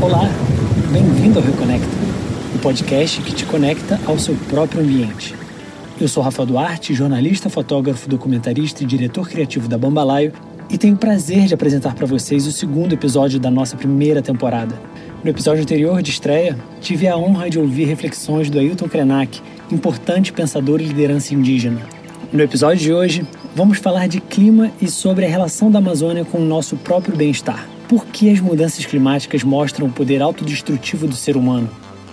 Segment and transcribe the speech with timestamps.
[0.00, 0.30] Olá,
[0.90, 1.86] bem-vindo ao Reconecta,
[2.54, 5.34] o podcast que te conecta ao seu próprio ambiente.
[6.00, 10.32] Eu sou Rafael Duarte, jornalista, fotógrafo, documentarista e diretor criativo da Bambalaio
[10.70, 14.80] e tenho o prazer de apresentar para vocês o segundo episódio da nossa primeira temporada.
[15.22, 20.32] No episódio anterior de estreia, tive a honra de ouvir reflexões do Ailton Krenak, importante
[20.32, 21.97] pensador e liderança indígena.
[22.30, 26.36] No episódio de hoje, vamos falar de clima e sobre a relação da Amazônia com
[26.36, 27.66] o nosso próprio bem-estar.
[27.88, 31.70] Por que as mudanças climáticas mostram o poder autodestrutivo do ser humano?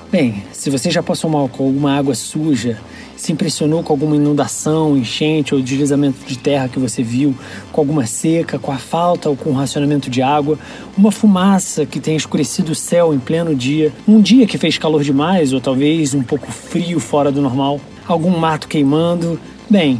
[0.10, 2.80] Bem, se você já passou mal com alguma água suja,
[3.18, 7.36] se impressionou com alguma inundação, enchente ou deslizamento de terra que você viu,
[7.74, 10.58] com alguma seca, com a falta ou com o racionamento de água,
[10.98, 15.04] uma fumaça que tenha escurecido o céu em pleno dia, um dia que fez calor
[15.04, 19.38] demais ou talvez um pouco frio fora do normal, algum mato queimando,
[19.70, 20.00] bem,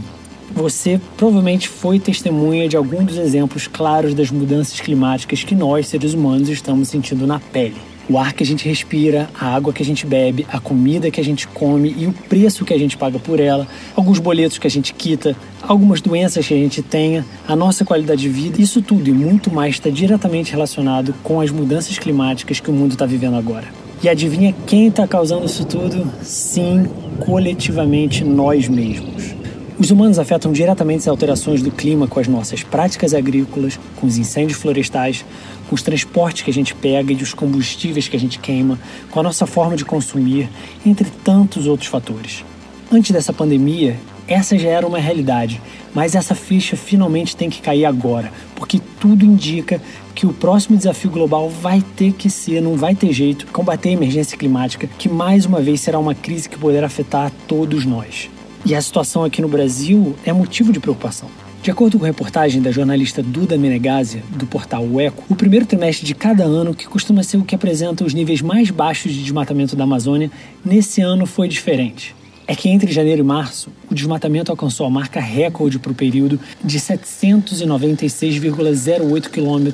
[0.52, 6.14] você provavelmente foi testemunha de algum dos exemplos claros das mudanças climáticas que nós, seres
[6.14, 7.76] humanos, estamos sentindo na pele.
[8.08, 11.20] O ar que a gente respira, a água que a gente bebe, a comida que
[11.20, 14.68] a gente come e o preço que a gente paga por ela, alguns boletos que
[14.68, 18.80] a gente quita, algumas doenças que a gente tenha, a nossa qualidade de vida, isso
[18.80, 23.08] tudo e muito mais está diretamente relacionado com as mudanças climáticas que o mundo está
[23.08, 23.68] vivendo agora.
[24.04, 26.08] E adivinha quem está causando isso tudo?
[26.22, 26.86] Sim,
[27.26, 29.35] coletivamente nós mesmos.
[29.78, 34.18] Os humanos afetam diretamente as alterações do clima com as nossas práticas agrícolas, com os
[34.18, 35.26] incêndios florestais,
[35.68, 38.80] com os transportes que a gente pega e os combustíveis que a gente queima,
[39.12, 40.50] com a nossa forma de consumir,
[40.86, 42.46] entre tantos outros fatores.
[42.90, 45.62] Antes dessa pandemia, essa já era uma realidade,
[45.94, 49.82] mas essa ficha finalmente tem que cair agora, porque tudo indica
[50.16, 53.94] que o próximo desafio global vai ter que ser, não vai ter jeito, combater a
[53.94, 58.30] emergência climática, que mais uma vez será uma crise que poderá afetar todos nós.
[58.66, 61.30] E a situação aqui no Brasil é motivo de preocupação.
[61.62, 65.68] De acordo com a reportagem da jornalista Duda Menegasia, do portal O Eco, o primeiro
[65.68, 69.22] trimestre de cada ano, que costuma ser o que apresenta os níveis mais baixos de
[69.22, 70.32] desmatamento da Amazônia,
[70.64, 72.16] nesse ano foi diferente.
[72.48, 76.40] É que entre janeiro e março, o desmatamento alcançou a marca recorde para o período
[76.64, 79.70] de 796,08 km,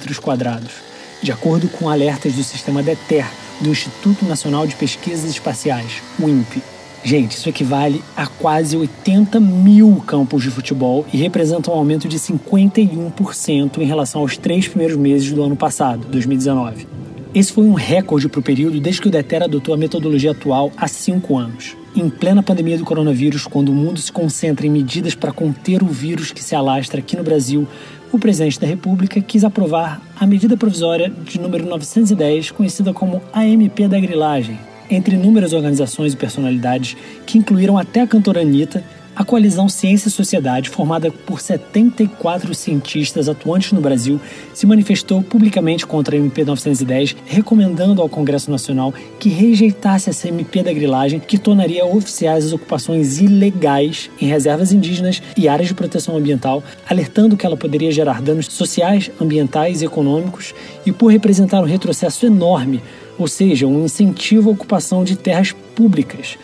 [1.24, 3.26] de acordo com alertas do sistema DETER,
[3.62, 6.62] do Instituto Nacional de Pesquisas Espaciais, o INPE.
[7.04, 12.20] Gente, isso equivale a quase 80 mil campos de futebol e representa um aumento de
[12.20, 16.88] 51% em relação aos três primeiros meses do ano passado, 2019.
[17.34, 20.72] Esse foi um recorde para o período desde que o DETER adotou a metodologia atual
[20.78, 21.76] há cinco anos.
[21.96, 25.88] Em plena pandemia do coronavírus, quando o mundo se concentra em medidas para conter o
[25.88, 27.68] vírus que se alastra aqui no Brasil,
[28.12, 33.88] o presidente da República quis aprovar a medida provisória de número 910, conhecida como AMP
[33.88, 34.60] da grilagem,
[34.92, 40.12] entre inúmeras organizações e personalidades que incluíram até a cantora Anitta, a coalizão Ciência e
[40.12, 44.20] Sociedade, formada por 74 cientistas atuantes no Brasil,
[44.54, 50.64] se manifestou publicamente contra a MP 910, recomendando ao Congresso Nacional que rejeitasse essa MP
[50.64, 56.16] da grilagem, que tornaria oficiais as ocupações ilegais em reservas indígenas e áreas de proteção
[56.16, 61.66] ambiental, alertando que ela poderia gerar danos sociais, ambientais e econômicos, e por representar um
[61.66, 62.82] retrocesso enorme
[63.22, 66.38] ou seja, um incentivo à ocupação de terras públicas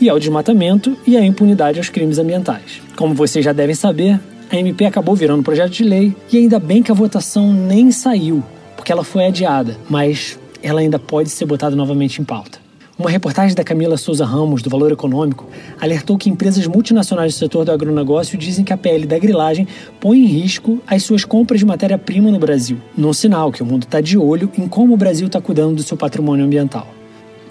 [0.00, 2.82] e ao desmatamento e à impunidade aos crimes ambientais.
[2.96, 6.82] Como vocês já devem saber, a MP acabou virando projeto de lei e ainda bem
[6.82, 8.42] que a votação nem saiu,
[8.76, 12.63] porque ela foi adiada, mas ela ainda pode ser botada novamente em pauta.
[12.96, 15.48] Uma reportagem da Camila Souza Ramos, do Valor Econômico,
[15.80, 19.66] alertou que empresas multinacionais do setor do agronegócio dizem que a PL da grilagem
[20.00, 23.82] põe em risco as suas compras de matéria-prima no Brasil, num sinal que o mundo
[23.82, 26.86] está de olho em como o Brasil está cuidando do seu patrimônio ambiental.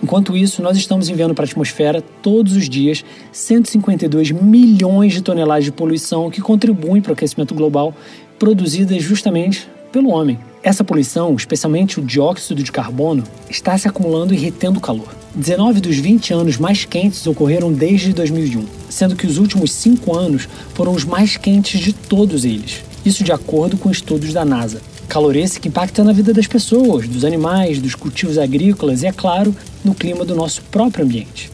[0.01, 3.03] Enquanto isso, nós estamos enviando para a atmosfera todos os dias
[3.33, 7.93] 152 milhões de toneladas de poluição que contribuem para o aquecimento global,
[8.39, 10.39] produzidas justamente pelo homem.
[10.63, 15.22] Essa poluição, especialmente o dióxido de carbono, está se acumulando e retendo calor.
[15.35, 20.47] 19 dos 20 anos mais quentes ocorreram desde 2001, sendo que os últimos 5 anos
[20.75, 22.83] foram os mais quentes de todos eles.
[23.03, 24.79] Isso de acordo com estudos da NASA.
[25.07, 29.11] Calor esse que impacta na vida das pessoas, dos animais, dos cultivos agrícolas e, é
[29.11, 31.51] claro, no clima do nosso próprio ambiente.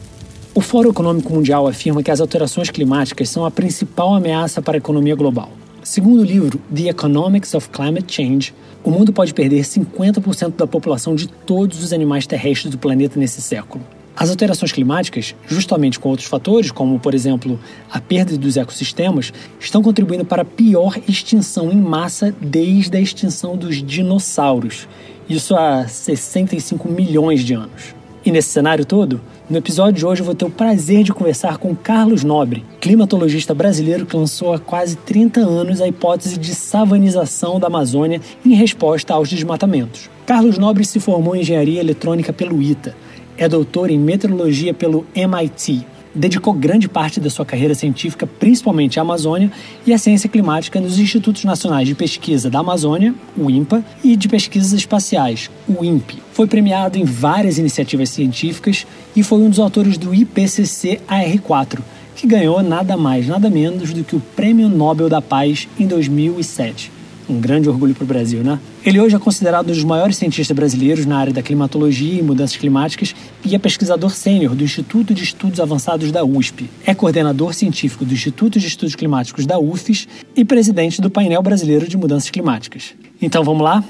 [0.54, 4.78] O Fórum Econômico Mundial afirma que as alterações climáticas são a principal ameaça para a
[4.78, 5.59] economia global.
[5.82, 8.54] Segundo o livro The Economics of Climate Change,
[8.84, 13.40] o mundo pode perder 50% da população de todos os animais terrestres do planeta nesse
[13.40, 13.82] século.
[14.14, 17.58] As alterações climáticas, justamente com outros fatores, como por exemplo
[17.90, 23.56] a perda dos ecossistemas, estão contribuindo para a pior extinção em massa desde a extinção
[23.56, 24.86] dos dinossauros,
[25.30, 27.94] isso há 65 milhões de anos.
[28.24, 31.58] E nesse cenário todo, No episódio de hoje eu vou ter o prazer de conversar
[31.58, 37.58] com Carlos Nobre, climatologista brasileiro que lançou há quase 30 anos a hipótese de savanização
[37.58, 40.08] da Amazônia em resposta aos desmatamentos.
[40.24, 42.94] Carlos Nobre se formou em engenharia eletrônica pelo ITA,
[43.36, 45.84] é doutor em meteorologia pelo MIT
[46.14, 49.50] dedicou grande parte da sua carreira científica principalmente à Amazônia
[49.86, 54.28] e à ciência climática nos Institutos Nacionais de Pesquisa da Amazônia, o INPA, e de
[54.28, 56.18] Pesquisas Espaciais, o INPE.
[56.32, 61.80] Foi premiado em várias iniciativas científicas e foi um dos autores do IPCC AR4,
[62.16, 66.99] que ganhou nada mais, nada menos do que o Prêmio Nobel da Paz em 2007.
[67.30, 68.58] Um grande orgulho para o Brasil, né?
[68.84, 72.56] Ele hoje é considerado um dos maiores cientistas brasileiros na área da climatologia e mudanças
[72.56, 76.68] climáticas e é pesquisador sênior do Instituto de Estudos Avançados da USP.
[76.84, 81.86] É coordenador científico do Instituto de Estudos Climáticos da UFES e presidente do Painel Brasileiro
[81.86, 82.94] de Mudanças Climáticas.
[83.22, 83.84] Então vamos lá?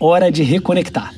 [0.00, 1.12] Hora de reconectar.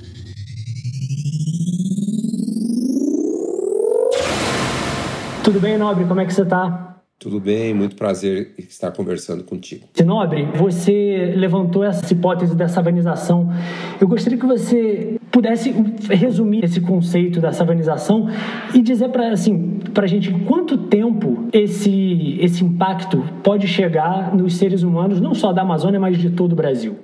[5.44, 6.04] Tudo bem, Nobre?
[6.06, 6.97] Como é que você está?
[7.18, 9.86] Tudo bem, muito prazer estar conversando contigo.
[10.04, 13.52] Nobre, você levantou essa hipótese da savanização.
[14.00, 15.74] Eu gostaria que você pudesse
[16.10, 18.28] resumir esse conceito da savanização
[18.72, 24.84] e dizer para assim, a gente quanto tempo esse, esse impacto pode chegar nos seres
[24.84, 26.96] humanos, não só da Amazônia, mas de todo o Brasil.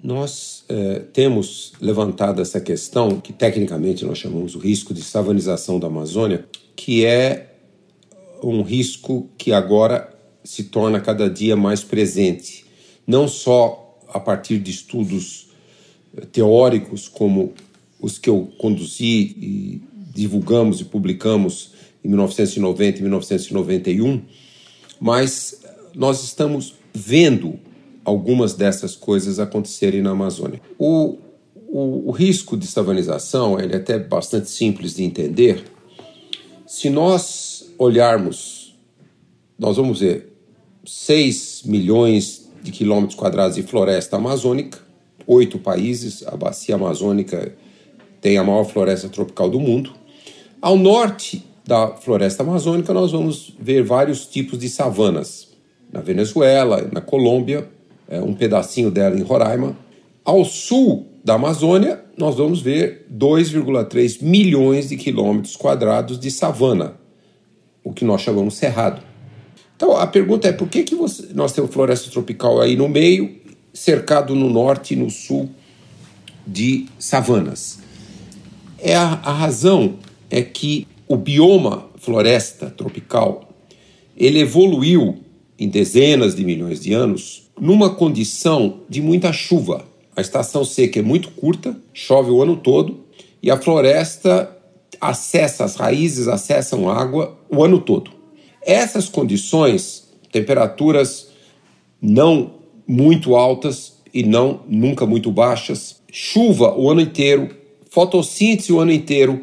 [0.00, 5.88] Nós é, temos levantado essa questão, que tecnicamente nós chamamos o risco de savanização da
[5.88, 6.44] Amazônia,
[6.76, 7.55] que é
[8.54, 10.12] um risco que agora
[10.44, 12.64] se torna cada dia mais presente,
[13.06, 15.48] não só a partir de estudos
[16.16, 17.52] eh, teóricos como
[18.00, 19.82] os que eu conduzi e
[20.14, 21.72] divulgamos e publicamos
[22.04, 24.22] em 1990 e 1991,
[25.00, 25.60] mas
[25.94, 27.58] nós estamos vendo
[28.04, 30.60] algumas dessas coisas acontecerem na Amazônia.
[30.78, 31.18] O,
[31.68, 35.64] o, o risco de savanização ele é até bastante simples de entender.
[36.66, 38.76] Se nós olharmos,
[39.58, 40.32] nós vamos ver
[40.84, 44.78] 6 milhões de quilômetros quadrados de floresta amazônica,
[45.26, 47.52] oito países, a bacia amazônica
[48.20, 49.92] tem a maior floresta tropical do mundo.
[50.60, 55.48] Ao norte da floresta amazônica, nós vamos ver vários tipos de savanas.
[55.92, 57.68] Na Venezuela, na Colômbia,
[58.08, 59.76] é, um pedacinho dela em Roraima.
[60.24, 66.94] Ao sul da Amazônia, nós vamos ver 2,3 milhões de quilômetros quadrados de savana,
[67.86, 69.00] o que nós chamamos cerrado.
[69.76, 73.36] Então a pergunta é por que, que você, nós temos floresta tropical aí no meio,
[73.72, 75.48] cercado no norte e no sul
[76.44, 77.78] de savanas?
[78.80, 79.98] É a, a razão
[80.28, 83.48] é que o bioma floresta tropical
[84.16, 85.18] ele evoluiu
[85.56, 89.84] em dezenas de milhões de anos numa condição de muita chuva.
[90.16, 93.04] A estação seca é muito curta, chove o ano todo
[93.40, 94.55] e a floresta
[95.00, 98.10] acessa, as raízes acessam água o ano todo.
[98.62, 101.28] Essas condições, temperaturas
[102.00, 102.54] não
[102.86, 107.54] muito altas e não nunca muito baixas, chuva o ano inteiro,
[107.90, 109.42] fotossíntese o ano inteiro,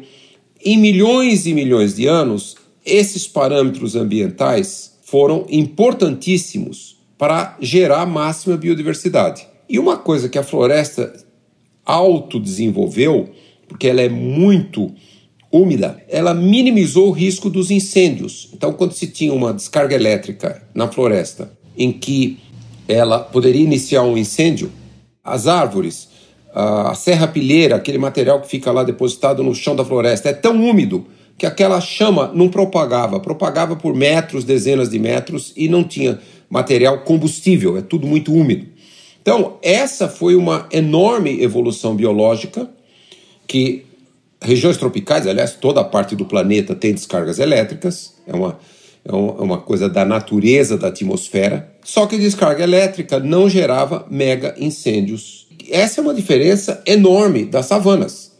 [0.64, 9.46] em milhões e milhões de anos, esses parâmetros ambientais foram importantíssimos para gerar máxima biodiversidade.
[9.68, 11.14] E uma coisa que a floresta
[11.84, 13.30] autodesenvolveu,
[13.68, 14.92] porque ela é muito
[15.56, 18.50] úmida, ela minimizou o risco dos incêndios.
[18.52, 22.38] Então, quando se tinha uma descarga elétrica na floresta em que
[22.88, 24.70] ela poderia iniciar um incêndio,
[25.22, 26.08] as árvores,
[26.52, 31.06] a serra-pilheira, aquele material que fica lá depositado no chão da floresta, é tão úmido
[31.38, 37.00] que aquela chama não propagava, propagava por metros, dezenas de metros e não tinha material
[37.00, 38.66] combustível, é tudo muito úmido.
[39.20, 42.70] Então, essa foi uma enorme evolução biológica
[43.46, 43.84] que
[44.44, 48.58] regiões tropicais, aliás, toda a parte do planeta tem descargas elétricas, é uma,
[49.04, 55.48] é uma coisa da natureza da atmosfera, só que descarga elétrica não gerava mega incêndios.
[55.70, 58.32] Essa é uma diferença enorme das savanas.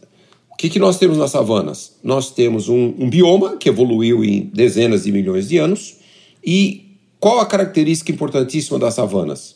[0.51, 1.97] O que, que nós temos nas savanas?
[2.03, 5.97] Nós temos um, um bioma que evoluiu em dezenas de milhões de anos,
[6.45, 9.55] e qual a característica importantíssima das savanas?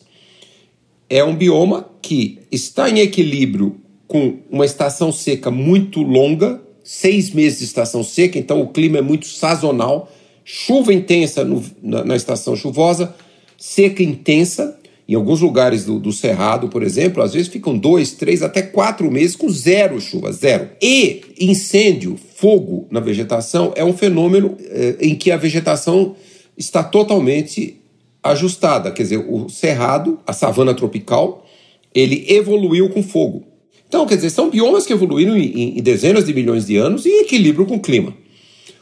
[1.08, 3.80] É um bioma que está em equilíbrio
[4.10, 9.00] com uma estação seca muito longa, seis meses de estação seca, então o clima é
[9.00, 10.10] muito sazonal,
[10.44, 13.14] chuva intensa no, na, na, estação chuvosa,
[13.56, 14.76] seca intensa.
[15.08, 19.08] Em alguns lugares do, do, Cerrado, por exemplo, às vezes ficam dois, três, até quatro
[19.12, 20.70] meses com zero chuva, zero.
[20.82, 26.16] E incêndio, fogo na vegetação é um fenômeno eh, em que a vegetação
[26.58, 27.80] está totalmente
[28.22, 28.90] ajustada.
[28.90, 31.46] Quer dizer, o Cerrado, a savana tropical,
[31.94, 33.49] ele evoluiu com fogo.
[33.90, 37.22] Então, quer dizer, são biomas que evoluíram em, em dezenas de milhões de anos em
[37.22, 38.14] equilíbrio com o clima.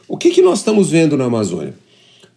[0.07, 1.73] O que, que nós estamos vendo na Amazônia?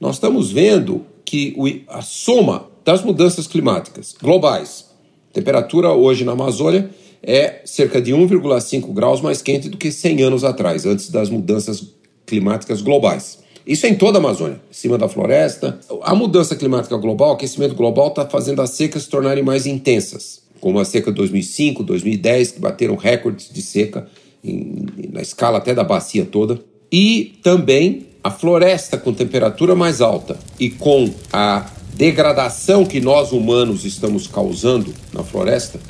[0.01, 4.87] Nós estamos vendo que a soma das mudanças climáticas globais,
[5.35, 6.89] temperatura hoje na Amazônia
[7.23, 11.93] é cerca de 1,5 graus mais quente do que 100 anos atrás, antes das mudanças
[12.25, 13.41] climáticas globais.
[13.67, 15.79] Isso é em toda a Amazônia, em cima da floresta.
[16.01, 20.42] A mudança climática global, o aquecimento global, está fazendo as secas se tornarem mais intensas,
[20.63, 24.07] como a seca de 2005, 2010, que bateram recordes de seca
[24.45, 26.61] em, na escala até da bacia toda.
[26.91, 33.85] E também a floresta com temperatura mais alta e com a degradação que nós humanos
[33.85, 35.81] estamos causando na floresta,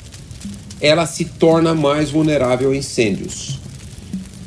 [0.81, 3.59] ela se torna mais vulnerável a incêndios.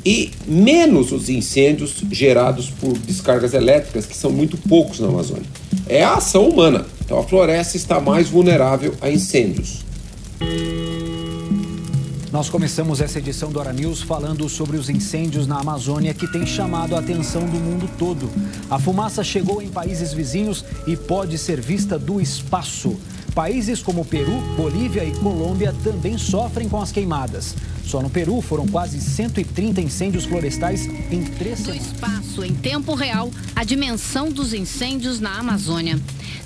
[0.05, 5.47] E menos os incêndios gerados por descargas elétricas, que são muito poucos na Amazônia.
[5.87, 6.85] É a ação humana.
[7.03, 9.86] Então a floresta está mais vulnerável a incêndios.
[12.31, 16.45] Nós começamos essa edição do Hora News falando sobre os incêndios na Amazônia que tem
[16.45, 18.29] chamado a atenção do mundo todo.
[18.69, 22.95] A fumaça chegou em países vizinhos e pode ser vista do espaço.
[23.33, 27.55] Países como Peru, Bolívia e Colômbia também sofrem com as queimadas.
[27.87, 31.81] Só no Peru foram quase 130 incêndios florestais em três semanas.
[31.81, 35.97] Do espaço, em tempo real, a dimensão dos incêndios na Amazônia.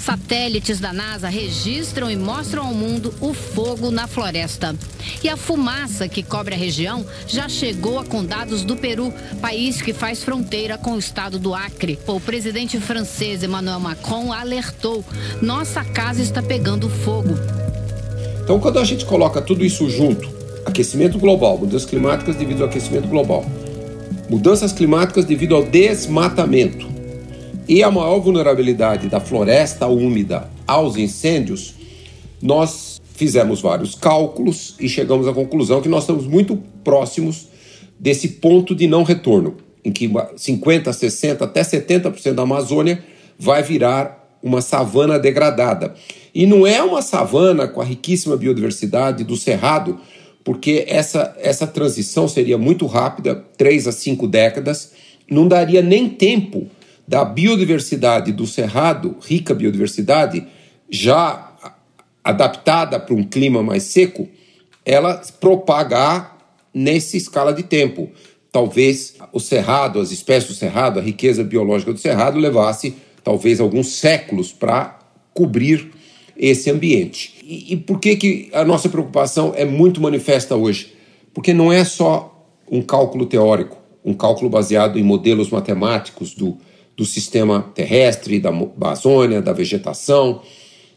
[0.01, 4.75] Satélites da NASA registram e mostram ao mundo o fogo na floresta.
[5.23, 9.93] E a fumaça que cobre a região já chegou a condados do Peru, país que
[9.93, 11.99] faz fronteira com o estado do Acre.
[12.07, 15.05] O presidente francês Emmanuel Macron alertou:
[15.39, 17.35] nossa casa está pegando fogo.
[18.43, 20.27] Então, quando a gente coloca tudo isso junto,
[20.65, 23.45] aquecimento global, mudanças climáticas devido ao aquecimento global,
[24.27, 26.89] mudanças climáticas devido ao desmatamento,
[27.67, 31.75] e a maior vulnerabilidade da floresta úmida aos incêndios,
[32.41, 37.47] nós fizemos vários cálculos e chegamos à conclusão que nós estamos muito próximos
[37.99, 43.03] desse ponto de não retorno, em que 50, 60, até 70% da Amazônia
[43.37, 45.93] vai virar uma savana degradada.
[46.33, 49.99] E não é uma savana com a riquíssima biodiversidade do cerrado,
[50.43, 54.93] porque essa, essa transição seria muito rápida, três a cinco décadas,
[55.29, 56.67] não daria nem tempo
[57.11, 60.47] da biodiversidade do cerrado, rica biodiversidade,
[60.89, 61.51] já
[62.23, 64.29] adaptada para um clima mais seco,
[64.85, 66.37] ela propagar
[66.73, 68.09] nessa escala de tempo.
[68.49, 73.87] Talvez o cerrado, as espécies do cerrado, a riqueza biológica do cerrado levasse talvez alguns
[73.87, 74.97] séculos para
[75.33, 75.91] cobrir
[76.37, 77.35] esse ambiente.
[77.43, 80.93] E, e por que, que a nossa preocupação é muito manifesta hoje?
[81.33, 86.57] Porque não é só um cálculo teórico, um cálculo baseado em modelos matemáticos do,
[86.95, 90.41] do sistema terrestre, da Amazônia, da vegetação,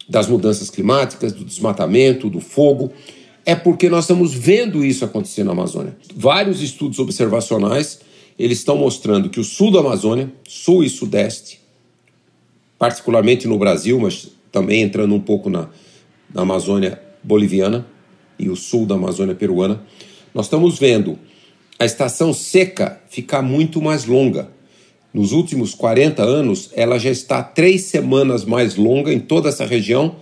[0.09, 2.93] das mudanças climáticas, do desmatamento, do fogo.
[3.47, 5.97] É porque nós estamos vendo isso acontecer na Amazônia.
[6.15, 8.01] Vários estudos observacionais
[8.39, 11.61] eles estão mostrando que o sul da Amazônia, sul e sudeste,
[12.79, 15.69] particularmente no Brasil, mas também entrando um pouco na,
[16.33, 17.87] na Amazônia boliviana
[18.39, 19.83] e o sul da Amazônia peruana,
[20.35, 21.19] nós estamos vendo
[21.79, 24.51] a estação seca ficar muito mais longa
[25.15, 30.17] nos últimos 40 anos, ela já está três semanas mais longa em toda essa região.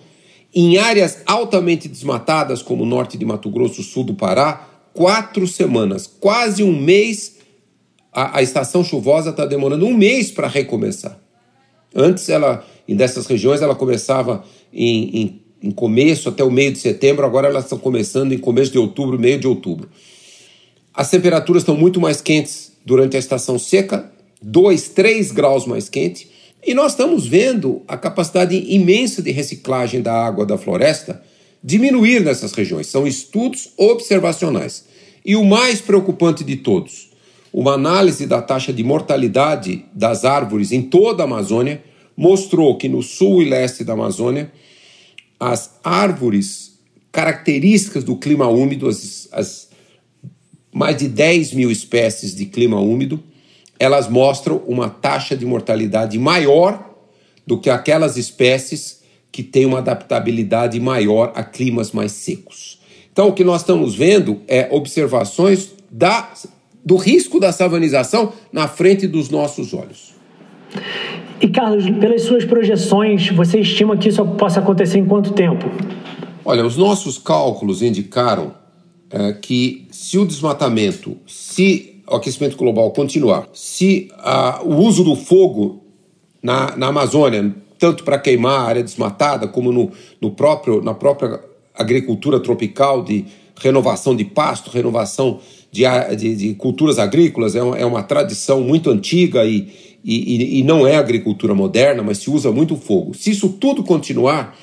[0.55, 6.07] Em áreas altamente desmatadas, como o norte de Mato Grosso, sul do Pará, quatro semanas,
[6.07, 7.39] quase um mês.
[8.13, 11.19] A, a estação chuvosa está demorando um mês para recomeçar.
[11.95, 16.79] Antes, ela, em dessas regiões, ela começava em, em, em começo até o meio de
[16.79, 19.89] setembro, agora elas estão começando em começo de outubro, meio de outubro.
[20.93, 24.12] As temperaturas estão muito mais quentes durante a estação seca
[24.43, 26.31] 2, 3 graus mais quente,
[26.65, 31.23] e nós estamos vendo a capacidade imensa de reciclagem da água da floresta
[31.63, 32.87] diminuir nessas regiões.
[32.87, 34.85] São estudos observacionais.
[35.25, 37.11] E o mais preocupante de todos,
[37.53, 41.83] uma análise da taxa de mortalidade das árvores em toda a Amazônia
[42.17, 44.53] mostrou que no sul e leste da Amazônia,
[45.39, 46.79] as árvores
[47.11, 49.69] características do clima úmido, as, as
[50.73, 53.23] mais de 10 mil espécies de clima úmido,
[53.83, 56.89] elas mostram uma taxa de mortalidade maior
[57.45, 62.79] do que aquelas espécies que têm uma adaptabilidade maior a climas mais secos.
[63.11, 66.33] Então, o que nós estamos vendo é observações da,
[66.85, 70.15] do risco da savanização na frente dos nossos olhos.
[71.41, 75.69] E, Carlos, pelas suas projeções, você estima que isso possa acontecer em quanto tempo?
[76.45, 78.55] Olha, os nossos cálculos indicaram
[79.11, 85.17] é, que se o desmatamento, se o aquecimento global continuar, se uh, o uso do
[85.17, 85.83] fogo
[86.43, 89.91] na, na Amazônia, tanto para queimar a área desmatada, como no,
[90.21, 91.41] no próprio, na própria
[91.75, 93.25] agricultura tropical de
[93.57, 95.41] renovação de pasto, renovação
[95.71, 95.85] de,
[96.17, 100.87] de, de culturas agrícolas, é uma, é uma, tradição muito antiga e, e, e não
[100.87, 103.15] é agricultura moderna, mas se usa muito fogo.
[103.15, 104.57] Se isso tudo continuar,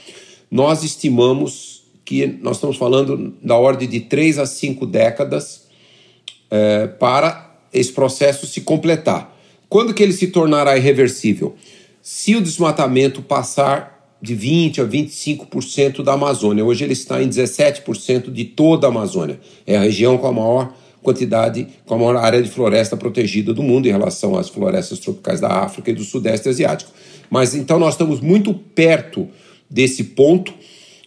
[0.52, 5.69] nós estimamos que nós estamos falando da ordem de três a cinco décadas
[6.50, 9.38] é, para esse processo se completar.
[9.68, 11.56] Quando que ele se tornará irreversível?
[12.02, 16.64] Se o desmatamento passar de 20% a 25% da Amazônia.
[16.64, 19.40] Hoje ele está em 17% de toda a Amazônia.
[19.66, 23.64] É a região com a maior quantidade, com a maior área de floresta protegida do
[23.64, 26.92] mundo em relação às florestas tropicais da África e do Sudeste Asiático.
[27.30, 29.28] Mas então nós estamos muito perto
[29.70, 30.54] desse ponto,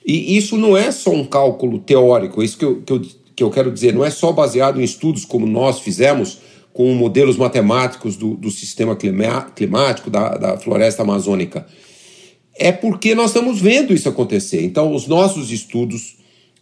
[0.07, 3.03] e isso não é só um cálculo teórico, isso que eu, que eu,
[3.43, 6.39] que eu quero dizer, não é só baseado em estudos como nós fizemos
[6.73, 11.67] com modelos matemáticos do, do sistema climático da, da floresta amazônica.
[12.55, 14.63] É porque nós estamos vendo isso acontecer.
[14.63, 16.17] Então, os nossos estudos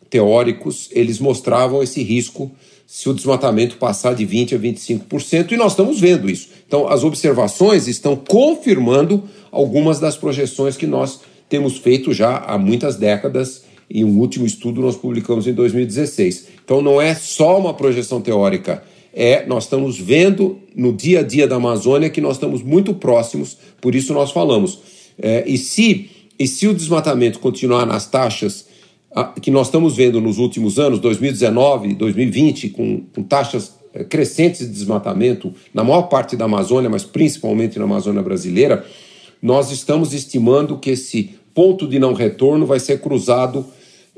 [0.08, 2.50] teóricos, eles mostravam esse risco
[2.86, 6.48] se o desmatamento passar de 20% a 25%, e nós estamos vendo isso.
[6.66, 9.22] Então, as observações estão confirmando
[9.52, 13.62] algumas das projeções que nós temos feito já há muitas décadas.
[13.90, 16.48] Em um último estudo nós publicamos em 2016.
[16.64, 18.82] Então, não é só uma projeção teórica,
[19.12, 23.58] é nós estamos vendo no dia a dia da Amazônia que nós estamos muito próximos,
[23.80, 24.78] por isso nós falamos.
[25.20, 28.70] É, e, se, e se o desmatamento continuar nas taxas
[29.42, 34.72] que nós estamos vendo nos últimos anos, 2019, 2020, com, com taxas eh, crescentes de
[34.72, 38.84] desmatamento na maior parte da Amazônia, mas principalmente na Amazônia brasileira,
[39.42, 43.66] nós estamos estimando que esse ponto de não retorno vai ser cruzado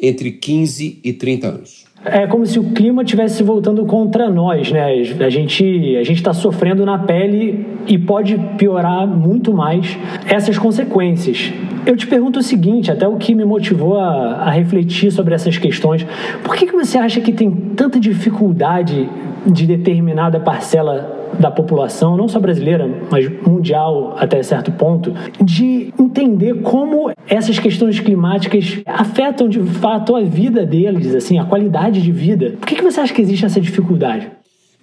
[0.02, 1.85] entre 15 e 30 anos.
[2.04, 4.82] É como se o clima estivesse voltando contra nós, né?
[5.21, 11.52] A gente a gente está sofrendo na pele e pode piorar muito mais essas consequências.
[11.87, 15.56] Eu te pergunto o seguinte, até o que me motivou a, a refletir sobre essas
[15.59, 16.04] questões.
[16.42, 19.09] Por que, que você acha que tem tanta dificuldade
[19.47, 26.63] de determinada parcela da população, não só brasileira, mas mundial até certo ponto, de entender
[26.63, 32.56] como essas questões climáticas afetam de fato a vida deles, assim, a qualidade de vida.
[32.59, 34.30] Por que, que você acha que existe essa dificuldade?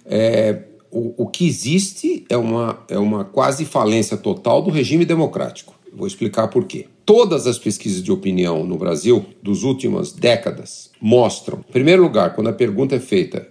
[0.04, 5.74] É, o, o que existe é uma, é uma quase falência total do regime democrático.
[5.92, 6.86] Vou explicar por quê.
[7.04, 12.48] Todas as pesquisas de opinião no Brasil dos últimas décadas mostram, em primeiro lugar, quando
[12.48, 13.48] a pergunta é feita,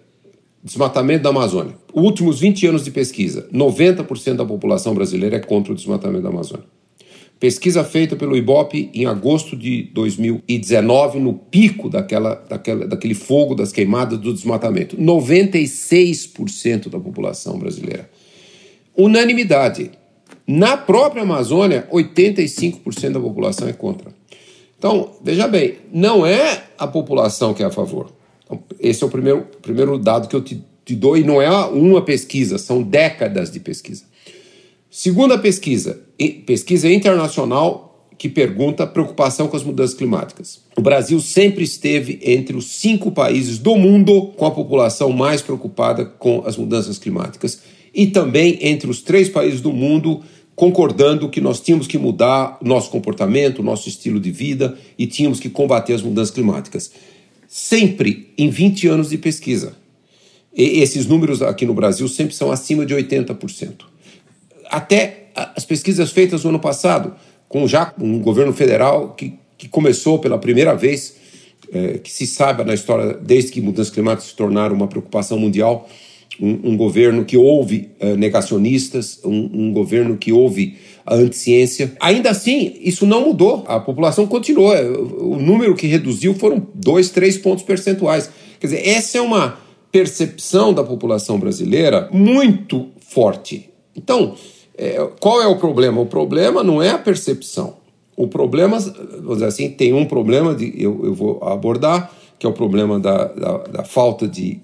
[0.63, 1.73] Desmatamento da Amazônia.
[1.93, 6.65] Últimos 20 anos de pesquisa, 90% da população brasileira é contra o desmatamento da Amazônia.
[7.39, 13.71] Pesquisa feita pelo IBOP em agosto de 2019, no pico daquela, daquela, daquele fogo das
[13.71, 14.97] queimadas do desmatamento.
[14.97, 18.09] 96% da população brasileira.
[18.97, 19.91] Unanimidade.
[20.45, 24.13] Na própria Amazônia, 85% da população é contra.
[24.77, 28.18] Então, veja bem, não é a população que é a favor.
[28.49, 31.49] Então, esse é o primeiro, primeiro dado que eu te, te dou, e não é
[31.67, 34.03] uma pesquisa, são décadas de pesquisa.
[34.89, 36.01] Segunda pesquisa,
[36.47, 40.59] pesquisa internacional que pergunta preocupação com as mudanças climáticas.
[40.75, 46.03] O Brasil sempre esteve entre os cinco países do mundo com a população mais preocupada
[46.03, 47.61] com as mudanças climáticas
[47.93, 50.21] e também entre os três países do mundo
[50.53, 55.49] concordando que nós tínhamos que mudar nosso comportamento, nosso estilo de vida e tínhamos que
[55.49, 56.91] combater as mudanças climáticas
[57.49, 59.75] sempre em 20 anos de pesquisa.
[60.55, 63.85] E esses números aqui no Brasil sempre são acima de 80%.
[64.69, 67.15] Até as pesquisas feitas no ano passado,
[67.47, 71.15] com já um governo federal que, que começou pela primeira vez,
[71.71, 75.89] é, que se saiba na história, desde que mudanças climáticas se tornaram uma preocupação mundial,
[76.39, 80.77] um, um governo que ouve uh, negacionistas, um, um, governo que ouve
[81.09, 81.95] a anticiência.
[81.99, 83.63] Ainda assim, isso não mudou.
[83.67, 84.73] A população continuou.
[85.17, 88.29] O número que reduziu foram dois, três pontos percentuais.
[88.59, 89.57] Quer dizer, essa é uma
[89.91, 93.69] percepção da população brasileira muito forte.
[93.95, 94.35] Então,
[94.77, 95.99] é, qual é o problema?
[95.99, 97.77] O problema não é a percepção.
[98.15, 102.49] O problema, vamos dizer assim, tem um problema de, eu, eu vou abordar, que é
[102.49, 104.61] o problema da, da, da falta de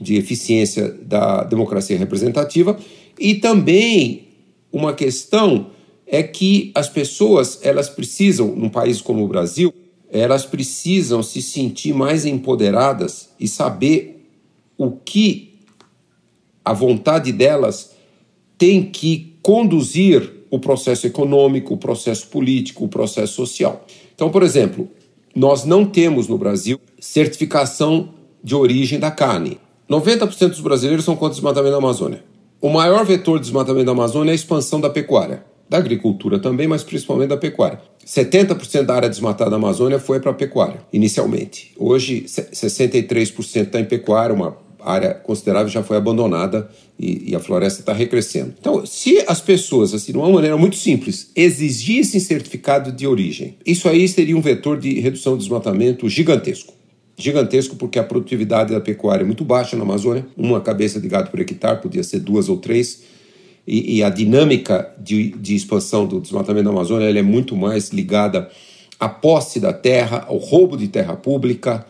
[0.00, 2.76] de eficiência da democracia representativa
[3.18, 4.23] e também
[4.76, 5.68] uma questão
[6.06, 9.72] é que as pessoas elas precisam num país como o Brasil
[10.10, 14.28] elas precisam se sentir mais empoderadas e saber
[14.78, 15.54] o que
[16.64, 17.94] a vontade delas
[18.56, 23.84] tem que conduzir o processo econômico, o processo político, o processo social.
[24.14, 24.88] Então, por exemplo,
[25.34, 28.10] nós não temos no Brasil certificação
[28.42, 29.58] de origem da carne.
[29.90, 32.22] 90% dos brasileiros são contra o desmatamento da Amazônia.
[32.64, 35.44] O maior vetor de desmatamento da Amazônia é a expansão da pecuária.
[35.68, 37.78] da agricultura também, mas principalmente da pecuária.
[38.06, 41.72] 70% da área desmatada da Amazônia foi para a pecuária, inicialmente.
[41.76, 47.80] Hoje, 63% está em pecuária, uma área considerável já foi abandonada e, e a floresta
[47.80, 48.54] está recrescendo.
[48.58, 53.90] Então, se as pessoas, assim, de uma maneira muito simples, exigissem certificado de origem, isso
[53.90, 56.72] aí seria um vetor de redução do desmatamento gigantesco.
[57.16, 61.30] Gigantesco porque a produtividade da pecuária é muito baixa na Amazônia, uma cabeça de gado
[61.30, 63.04] por hectare podia ser duas ou três,
[63.66, 68.50] e, e a dinâmica de, de, expansão do desmatamento da Amazônia é muito mais ligada
[69.00, 71.86] à posse da terra, ao roubo de terra pública,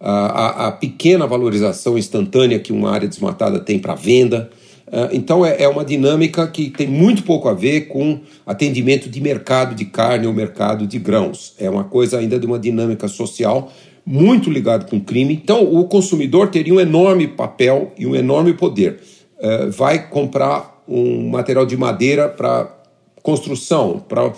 [0.00, 4.50] a, a pequena valorização instantânea que uma área desmatada tem para venda.
[4.86, 9.18] Uh, então é, é, uma dinâmica que tem muito pouco a ver com atendimento de
[9.18, 11.54] mercado de carne ou mercado de grãos.
[11.58, 13.72] É uma coisa ainda de uma dinâmica social
[14.04, 15.40] muito ligada com crime.
[15.42, 19.00] Então o consumidor teria um enorme papel e um enorme poder.
[19.38, 22.70] Uh, vai comprar um material de madeira para
[23.22, 24.32] construção, para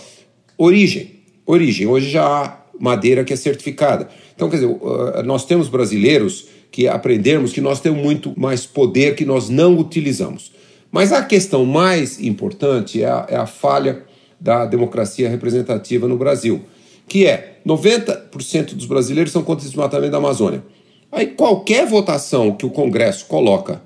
[0.57, 1.17] origem.
[1.45, 1.87] Origem.
[1.87, 4.09] Hoje já há madeira que é certificada.
[4.35, 4.79] Então, quer dizer,
[5.25, 10.53] nós temos brasileiros que aprendermos que nós temos muito mais poder que nós não utilizamos.
[10.91, 14.03] Mas a questão mais importante é a, é a falha
[14.39, 16.63] da democracia representativa no Brasil,
[17.09, 20.63] que é 90% dos brasileiros são contra o desmatamento da Amazônia.
[21.11, 23.83] Aí qualquer votação que o Congresso coloca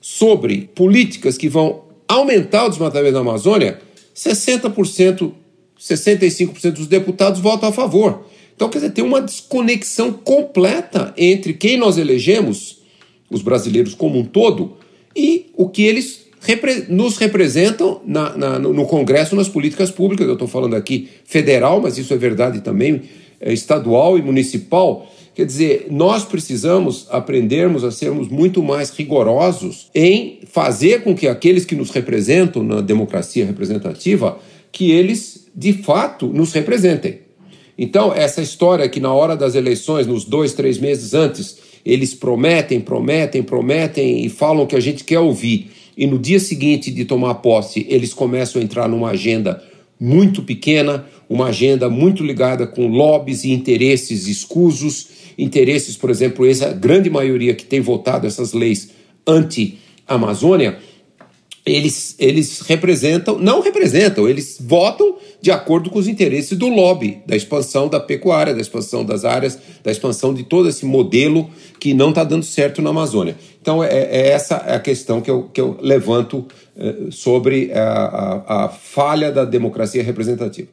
[0.00, 3.80] sobre políticas que vão aumentar o desmatamento da Amazônia,
[4.14, 5.32] 60%,
[5.78, 8.24] 65% dos deputados votam a favor.
[8.54, 12.78] Então, quer dizer, tem uma desconexão completa entre quem nós elegemos,
[13.30, 14.76] os brasileiros como um todo,
[15.14, 20.26] e o que eles repre nos representam na, na, no Congresso, nas políticas públicas.
[20.26, 23.02] Eu estou falando aqui federal, mas isso é verdade também,
[23.40, 25.10] é, estadual e municipal.
[25.34, 31.64] Quer dizer, nós precisamos aprendermos a sermos muito mais rigorosos em fazer com que aqueles
[31.64, 34.38] que nos representam na democracia representativa,
[34.72, 37.20] que eles de fato nos representem.
[37.78, 42.80] Então, essa história que na hora das eleições, nos dois, três meses antes, eles prometem,
[42.80, 47.34] prometem, prometem e falam que a gente quer ouvir, e no dia seguinte de tomar
[47.34, 49.60] posse, eles começam a entrar numa agenda
[49.98, 56.72] muito pequena, uma agenda muito ligada com lobbies e interesses escusos, interesses, por exemplo, essa
[56.72, 58.90] grande maioria que tem votado essas leis
[59.26, 60.78] anti-Amazônia,
[61.66, 67.36] eles, eles representam, não representam, eles votam de acordo com os interesses do lobby, da
[67.36, 72.10] expansão da pecuária, da expansão das áreas, da expansão de todo esse modelo que não
[72.10, 73.36] está dando certo na Amazônia.
[73.60, 78.64] Então, é, é, essa a questão que eu, que eu levanto é, sobre a, a,
[78.64, 80.68] a falha da democracia representativa.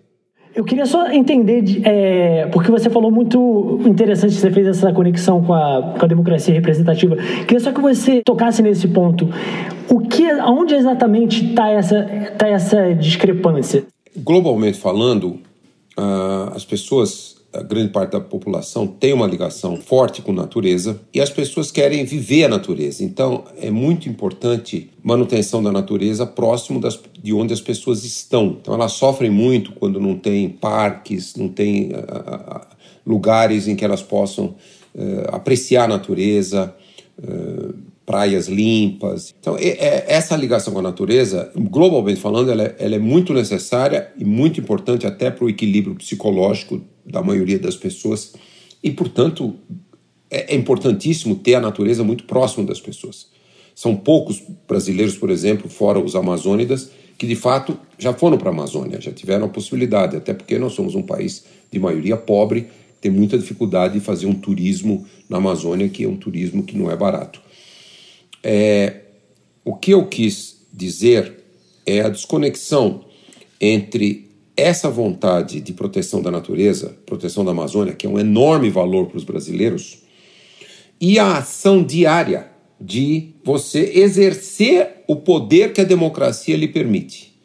[0.55, 5.53] Eu queria só entender, é, porque você falou muito interessante, você fez essa conexão com
[5.53, 7.17] a, com a democracia representativa.
[7.17, 9.29] Queria só que você tocasse nesse ponto.
[9.89, 12.03] O que, onde exatamente está essa,
[12.37, 13.83] tá essa discrepância?
[14.15, 15.39] Globalmente falando,
[15.97, 20.99] uh, as pessoas, a grande parte da população tem uma ligação forte com a natureza
[21.13, 23.03] e as pessoas querem viver a natureza.
[23.03, 28.57] Então, é muito importante manutenção da natureza próximo das, de onde as pessoas estão.
[28.61, 32.61] Então, elas sofrem muito quando não tem parques, não tem uh, uh,
[33.05, 34.55] lugares em que elas possam
[35.27, 36.73] apreciar a natureza
[38.05, 39.33] praias limpas.
[39.39, 44.11] Então, é, essa ligação com a natureza, globalmente falando, ela é, ela é muito necessária
[44.17, 48.33] e muito importante até para o equilíbrio psicológico da maioria das pessoas.
[48.83, 49.55] E, portanto,
[50.29, 53.27] é, é importantíssimo ter a natureza muito próximo das pessoas.
[53.73, 58.53] São poucos brasileiros, por exemplo, fora os amazônidas, que de fato já foram para a
[58.53, 62.67] Amazônia, já tiveram a possibilidade, até porque nós somos um país de maioria pobre,
[63.01, 66.89] tem muita dificuldade de fazer um turismo na Amazônia, que é um turismo que não
[66.89, 67.41] é barato.
[68.47, 69.01] É,
[69.63, 71.43] o que eu quis dizer
[71.83, 73.05] é a desconexão
[73.59, 79.07] entre essa vontade de proteção da natureza, proteção da Amazônia, que é um enorme valor
[79.07, 80.03] para os brasileiros,
[81.01, 87.35] e a ação diária de você exercer o poder que a democracia lhe permite.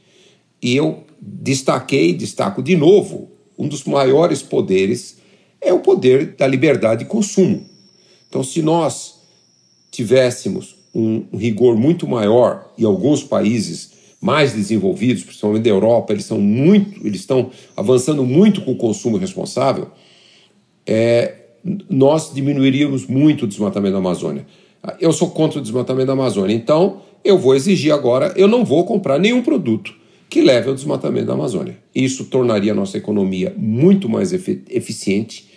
[0.60, 5.16] E eu destaquei, destaco de novo, um dos maiores poderes
[5.62, 7.66] é o poder da liberdade de consumo.
[8.28, 9.18] Então, se nós
[9.90, 16.38] tivéssemos um rigor muito maior e alguns países mais desenvolvidos, principalmente da Europa, eles são
[16.40, 19.88] muito, eles estão avançando muito com o consumo responsável.
[20.86, 21.36] É,
[21.88, 24.46] nós diminuiríamos muito o desmatamento da Amazônia.
[24.98, 28.84] Eu sou contra o desmatamento da Amazônia, então eu vou exigir agora, eu não vou
[28.84, 29.94] comprar nenhum produto
[30.28, 31.76] que leve ao desmatamento da Amazônia.
[31.94, 35.50] Isso tornaria a nossa economia muito mais eficiente,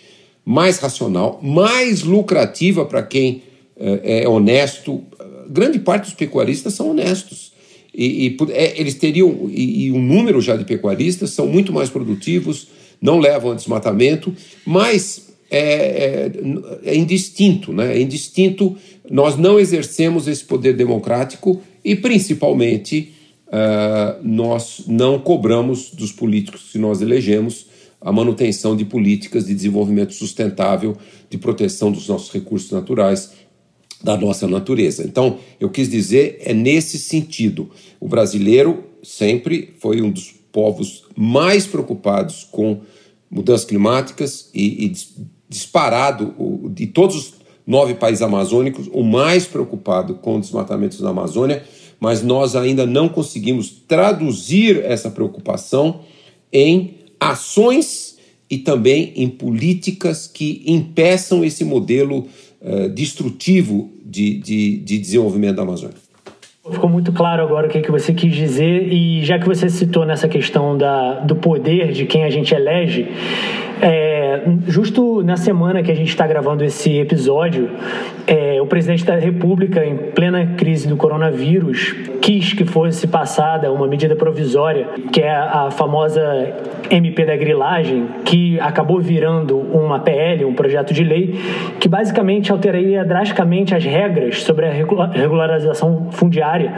[0.44, 3.42] mais racional, mais lucrativa para quem
[3.76, 5.02] é, é honesto.
[5.48, 7.52] Grande parte dos pecuaristas são honestos.
[7.94, 11.88] e, e é, eles teriam, e, e um número já de pecuaristas são muito mais
[11.88, 12.68] produtivos,
[13.00, 14.34] não levam a desmatamento,
[14.66, 16.32] mas é, é,
[16.84, 17.96] é, indistinto, né?
[17.96, 18.76] É indistinto,
[19.08, 23.12] nós não exercemos esse poder democrático e, principalmente,
[23.48, 27.66] uh, nós não cobramos dos políticos que nós elegemos
[28.00, 30.96] a manutenção de políticas de desenvolvimento sustentável,
[31.30, 33.32] de proteção dos nossos recursos naturais,
[34.04, 35.02] da nossa natureza.
[35.02, 37.70] Então, eu quis dizer, é nesse sentido.
[37.98, 42.82] O brasileiro sempre foi um dos povos mais preocupados com
[43.30, 44.92] mudanças climáticas e, e
[45.48, 46.34] disparado,
[46.70, 47.34] de todos os
[47.66, 51.64] nove países amazônicos, o mais preocupado com desmatamentos na Amazônia,
[51.98, 56.00] mas nós ainda não conseguimos traduzir essa preocupação
[56.52, 58.18] em ações
[58.50, 62.28] e também em políticas que impeçam esse modelo
[62.60, 65.96] uh, destrutivo de, de, de desenvolvimento da Amazônia.
[66.70, 70.06] Ficou muito claro agora o que, que você quis dizer, e já que você citou
[70.06, 73.06] nessa questão da, do poder de quem a gente elege,
[73.80, 77.70] é, justo na semana que a gente está gravando esse episódio,
[78.26, 83.86] é, o presidente da República, em plena crise do coronavírus, quis que fosse passada uma
[83.86, 86.22] medida provisória, que é a famosa
[86.90, 91.38] MP da grilagem, que acabou virando uma PL, um projeto de lei,
[91.80, 94.72] que basicamente alteraria drasticamente as regras sobre a
[95.12, 96.72] regularização fundiária,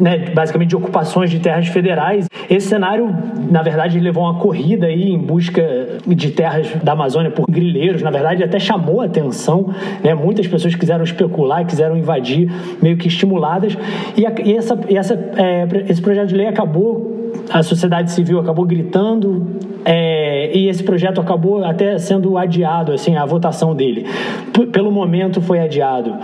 [0.00, 2.26] né, basicamente de ocupações de terras federais.
[2.50, 3.14] Esse cenário,
[3.50, 5.62] na verdade, levou uma corrida aí em busca
[6.06, 10.12] de terras da Amazônia por grileiros, na verdade, até chamou a atenção, né?
[10.12, 12.50] Muitas pessoas quiseram especular, quiseram invadir,
[12.82, 13.76] meio que estimuladas,
[14.16, 18.38] e, a, e essa, e essa, é, esse projeto de lei acabou a sociedade civil
[18.38, 19.46] acabou gritando
[19.84, 24.06] é, e esse projeto acabou até sendo adiado, assim, a votação dele.
[24.52, 26.16] P pelo momento foi adiado.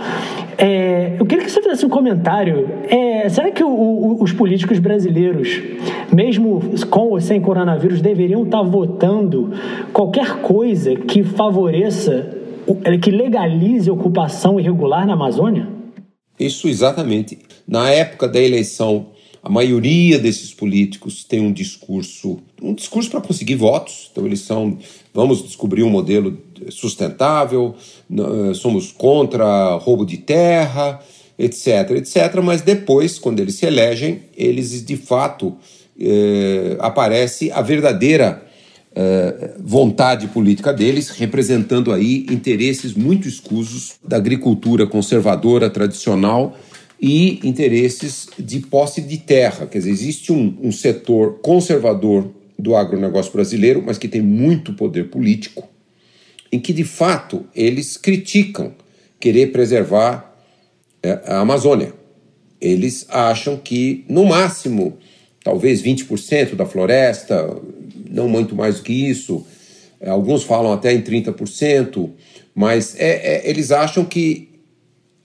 [0.57, 2.69] É, eu queria que você fizesse um comentário.
[2.89, 5.61] É, será que o, o, os políticos brasileiros,
[6.11, 9.51] mesmo com ou sem coronavírus, deveriam estar votando
[9.93, 12.29] qualquer coisa que favoreça,
[13.01, 15.67] que legalize a ocupação irregular na Amazônia?
[16.39, 17.39] Isso exatamente.
[17.67, 19.07] Na época da eleição
[19.41, 24.09] a maioria desses políticos tem um discurso, um discurso para conseguir votos.
[24.11, 24.77] Então eles são,
[25.13, 26.37] vamos descobrir um modelo
[26.69, 27.75] sustentável,
[28.11, 30.99] eh, somos contra roubo de terra,
[31.37, 32.41] etc, etc.
[32.43, 35.55] Mas depois, quando eles se elegem, eles de fato
[35.97, 38.43] eh, aparece a verdadeira
[38.93, 46.57] eh, vontade política deles, representando aí interesses muito escusos da agricultura conservadora tradicional
[47.01, 49.65] e interesses de posse de terra.
[49.65, 55.09] Quer dizer, existe um, um setor conservador do agronegócio brasileiro, mas que tem muito poder
[55.09, 55.67] político,
[56.51, 58.73] em que de fato eles criticam
[59.19, 60.35] querer preservar
[61.01, 61.93] é, a Amazônia.
[62.59, 64.97] Eles acham que, no máximo,
[65.41, 67.57] talvez 20% da floresta,
[68.09, 69.45] não muito mais do que isso,
[70.01, 72.09] é, alguns falam até em 30%,
[72.53, 74.48] mas é, é, eles acham que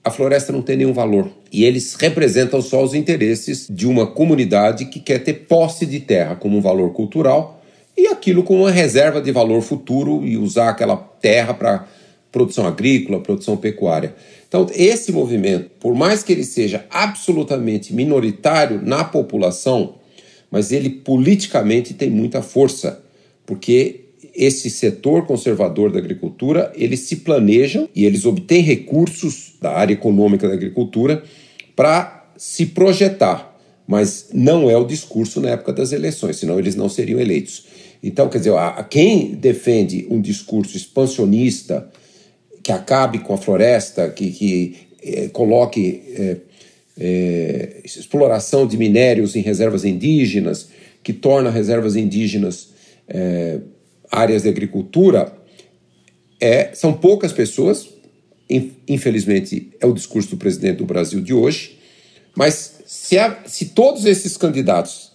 [0.05, 1.31] a floresta não tem nenhum valor.
[1.51, 6.35] E eles representam só os interesses de uma comunidade que quer ter posse de terra
[6.35, 7.59] como um valor cultural
[7.97, 11.87] e aquilo como uma reserva de valor futuro e usar aquela terra para
[12.31, 14.13] produção agrícola, produção pecuária.
[14.47, 19.95] Então, esse movimento, por mais que ele seja absolutamente minoritário na população,
[20.51, 23.01] mas ele politicamente tem muita força,
[23.43, 24.04] porque
[24.35, 30.47] esse setor conservador da agricultura, eles se planejam e eles obtêm recursos da área econômica
[30.47, 31.23] da agricultura
[31.75, 36.89] para se projetar, mas não é o discurso na época das eleições, senão eles não
[36.89, 37.65] seriam eleitos.
[38.03, 41.89] Então, quer dizer, a, quem defende um discurso expansionista
[42.61, 46.37] que acabe com a floresta, que, que eh, coloque eh,
[46.99, 50.69] eh, exploração de minérios em reservas indígenas,
[51.03, 52.73] que torna reservas indígenas
[54.15, 55.33] áreas de agricultura,
[56.39, 57.87] é, são poucas pessoas,
[58.87, 61.79] infelizmente é o discurso do presidente do Brasil de hoje,
[62.35, 65.11] mas se, a, se todos esses candidatos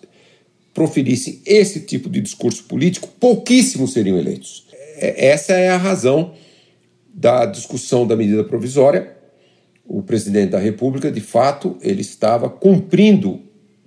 [0.72, 4.66] proferissem esse tipo de discurso político, pouquíssimos seriam eleitos.
[4.96, 6.34] É, essa é a razão
[7.12, 9.16] da discussão da medida provisória.
[9.84, 13.40] O presidente da República, de fato, ele estava cumprindo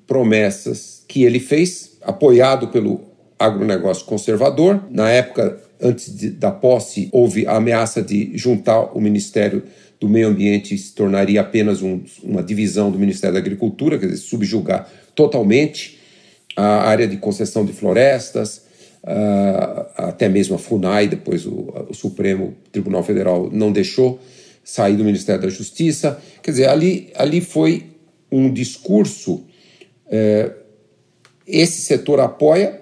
[0.06, 4.84] promessas que ele fez, apoiado pelo agronegócio conservador.
[4.89, 9.63] Na época, antes de, da posse, houve a ameaça de juntar o Ministério
[10.00, 14.17] do Meio Ambiente se tornaria apenas um, uma divisão do Ministério da Agricultura, quer dizer,
[14.17, 15.98] subjugar totalmente
[16.58, 18.63] a área de concessão de florestas,
[19.04, 24.19] uh, até mesmo a FUNAI, depois o, o, Supremo Tribunal Federal não deixou
[24.62, 26.19] sair do Ministério da Justiça.
[26.41, 27.86] Quer dizer, ali, ali foi
[28.32, 29.46] um discurso
[30.15, 30.52] É,
[31.48, 32.82] esse setor apoia,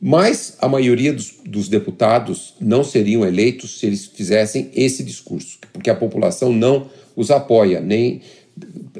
[0.00, 5.90] mas a maioria dos, dos, deputados não seriam eleitos se eles fizessem esse discurso, porque
[5.90, 8.22] a população não os apoia, nem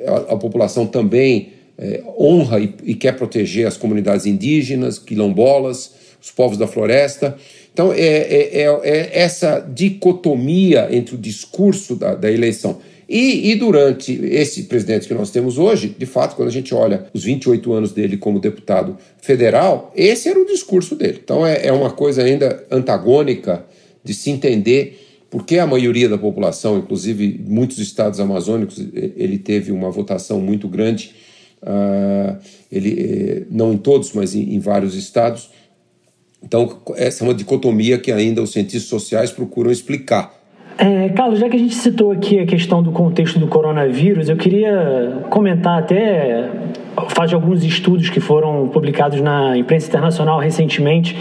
[0.07, 6.31] a, a população também é, honra e, e, quer proteger as comunidades indígenas, quilombolas, os
[6.31, 7.35] povos da floresta.
[7.73, 12.79] Então, é, é, é, é essa dicotomia entre o discurso da, da eleição
[13.13, 17.07] e, e, durante esse presidente que nós temos hoje, de fato, quando a gente olha
[17.13, 21.19] os 28 anos dele como deputado federal, esse era o discurso dele.
[21.23, 23.65] Então é, é uma coisa ainda antagônica
[24.05, 29.91] de se entender porque a maioria da população, inclusive muitos estados amazônicos, ele teve uma
[29.91, 31.15] votação muito grande,
[31.63, 32.37] uh,
[32.71, 35.51] ele, eh, não em todos, mas em, em vários estados.
[36.43, 40.40] Então, essa é uma dicotomia que ainda os cientistas sociais procuram explicar.
[40.83, 44.37] É, Carlos, já que a gente citou aqui a questão do contexto do coronavírus, eu
[44.37, 46.49] queria comentar até
[47.11, 51.15] faz alguns estudos que foram publicados na imprensa internacional recentemente,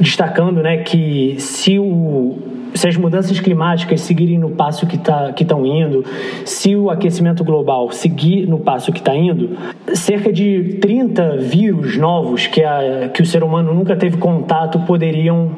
[0.00, 2.36] destacando né, que se o
[2.74, 6.04] se as mudanças climáticas seguirem no passo que tá, estão indo,
[6.44, 9.56] se o aquecimento global seguir no passo que está indo,
[9.94, 15.52] cerca de 30 vírus novos que, a, que o ser humano nunca teve contato poderiam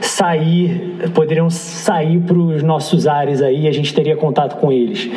[0.00, 5.10] sair, poderiam sair para os nossos ares aí e a gente teria contato com eles.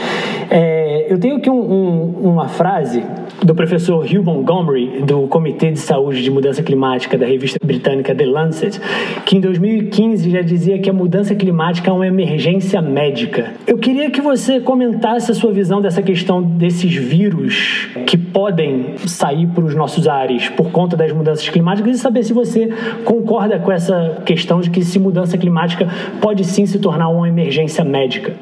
[0.49, 3.03] É, eu tenho aqui um, um, uma frase
[3.43, 8.25] do professor Hugh Montgomery, do Comitê de Saúde de Mudança Climática da revista britânica The
[8.25, 8.79] Lancet,
[9.25, 13.53] que em 2015 já dizia que a mudança climática é uma emergência médica.
[13.67, 19.47] Eu queria que você comentasse a sua visão dessa questão desses vírus que podem sair
[19.47, 22.69] para os nossos ares por conta das mudanças climáticas e saber se você
[23.03, 25.87] concorda com essa questão de que se mudança climática
[26.21, 28.35] pode sim se tornar uma emergência médica.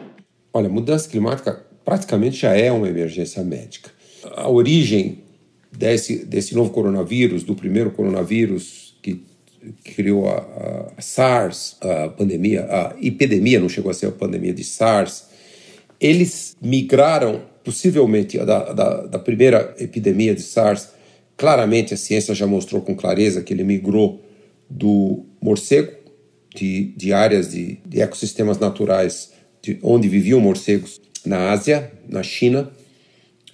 [0.53, 3.89] Olha, mudança climática praticamente já é uma emergência médica.
[4.35, 5.19] A origem
[5.71, 8.82] desse, desse novo coronavírus, do primeiro coronavírus
[9.83, 14.63] criou a, a, SARS, a pandemia, a epidemia, não chegou a ser a pandemia de
[14.63, 15.27] SARS,
[15.99, 20.89] eles migraram, possivelmente, da, da, da primeira epidemia de SARS,
[21.37, 24.23] claramente a ciência já mostrou com clareza que ele migrou
[24.69, 25.91] do morcego,
[26.55, 32.69] de, de áreas de, de ecossistemas naturais de onde viviam morcegos na Ásia, na China.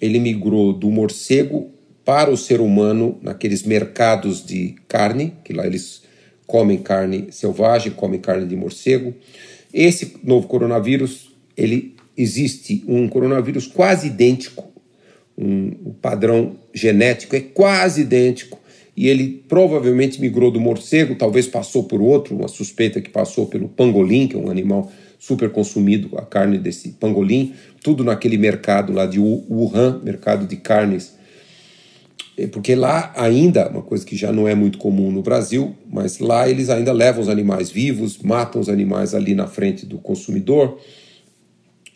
[0.01, 1.71] Ele migrou do morcego
[2.09, 6.01] para o ser humano naqueles mercados de carne, que lá eles
[6.47, 9.13] comem carne selvagem, comem carne de morcego.
[9.71, 14.67] Esse novo coronavírus, ele existe um coronavírus quase idêntico,
[15.37, 18.59] um, o padrão genético é quase idêntico
[18.97, 23.69] e ele provavelmente migrou do morcego, talvez passou por outro, uma suspeita que passou pelo
[23.69, 29.05] pangolim, que é um animal super consumido, a carne desse pangolim, tudo naquele mercado lá
[29.05, 31.18] de Wuhan, mercado de carnes
[32.47, 36.47] porque lá ainda, uma coisa que já não é muito comum no Brasil, mas lá
[36.49, 40.79] eles ainda levam os animais vivos, matam os animais ali na frente do consumidor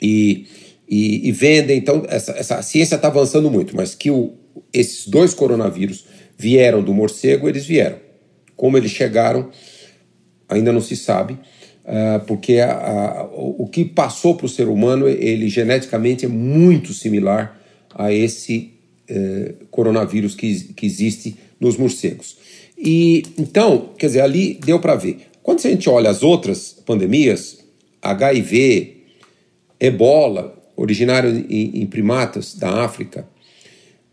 [0.01, 0.47] e,
[0.87, 1.77] e, e vendem.
[1.77, 4.33] Então, essa, essa ciência está avançando muito, mas que o,
[4.73, 6.05] esses dois coronavírus
[6.37, 7.97] vieram do morcego, eles vieram.
[8.55, 9.49] Como eles chegaram,
[10.49, 15.07] ainda não se sabe, uh, porque a, a, o que passou para o ser humano,
[15.07, 17.59] ele geneticamente é muito similar
[17.95, 18.72] a esse
[19.15, 22.35] eh, coronavírus que, que existe nos morcegos.
[22.75, 25.27] E então, quer dizer, ali deu para ver.
[25.43, 27.59] Quando a gente olha as outras pandemias,
[28.01, 29.03] HIV,
[29.79, 33.27] ebola, originário em, em primatas da África,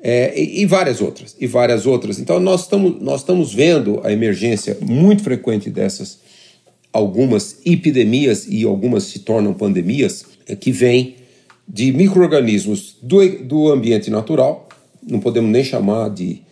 [0.03, 2.19] é, e, e, várias outras, e várias outras.
[2.19, 6.21] Então nós estamos, nós estamos vendo a emergência muito frequente dessas
[6.93, 11.17] algumas epidemias e algumas se tornam pandemias é, que vêm
[11.67, 14.69] de micro-organismos do, do ambiente natural
[15.07, 16.43] não podemos nem chamar de,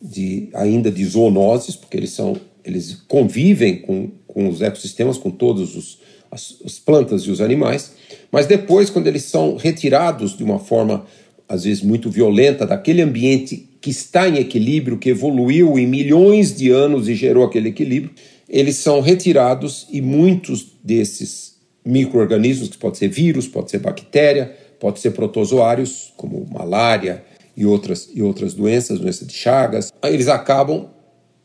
[0.00, 5.76] de ainda de zoonoses, porque eles são eles convivem com, com os ecossistemas, com todos
[5.76, 7.92] os as, as plantas e os animais,
[8.30, 11.04] mas depois quando eles são retirados de uma forma
[11.46, 16.70] às vezes muito violenta daquele ambiente que está em equilíbrio, que evoluiu em milhões de
[16.70, 18.12] anos e gerou aquele equilíbrio,
[18.48, 25.00] eles são retirados e muitos desses micro-organismos, que pode ser vírus, pode ser bactéria, pode
[25.00, 27.24] ser protozoários, como malária,
[27.56, 30.88] e outras, e outras doenças, doença de Chagas, eles acabam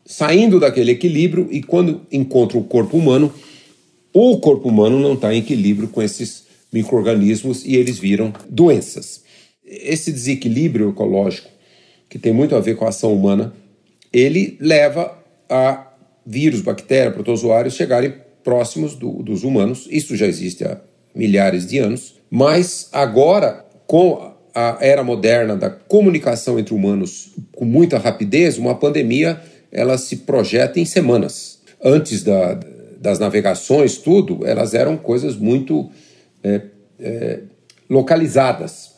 [0.04, 3.32] saindo daquele equilíbrio e quando encontram o corpo humano,
[4.12, 9.22] o corpo humano não está em equilíbrio com esses micro-organismos e eles viram doenças.
[9.64, 11.48] Esse desequilíbrio ecológico,
[12.08, 13.52] que tem muito a ver com a ação humana,
[14.10, 15.16] ele leva
[15.48, 15.92] a
[16.24, 19.86] vírus, bactérias, protozoários chegarem próximos do, dos humanos.
[19.90, 20.80] Isso já existe há
[21.14, 27.96] milhares de anos, mas agora, com a era moderna da comunicação entre humanos com muita
[27.96, 29.40] rapidez, uma pandemia
[29.70, 31.60] ela se projeta em semanas.
[31.80, 32.58] Antes da,
[32.98, 35.88] das navegações, tudo, elas eram coisas muito
[36.42, 36.62] é,
[36.98, 37.40] é,
[37.88, 38.96] localizadas.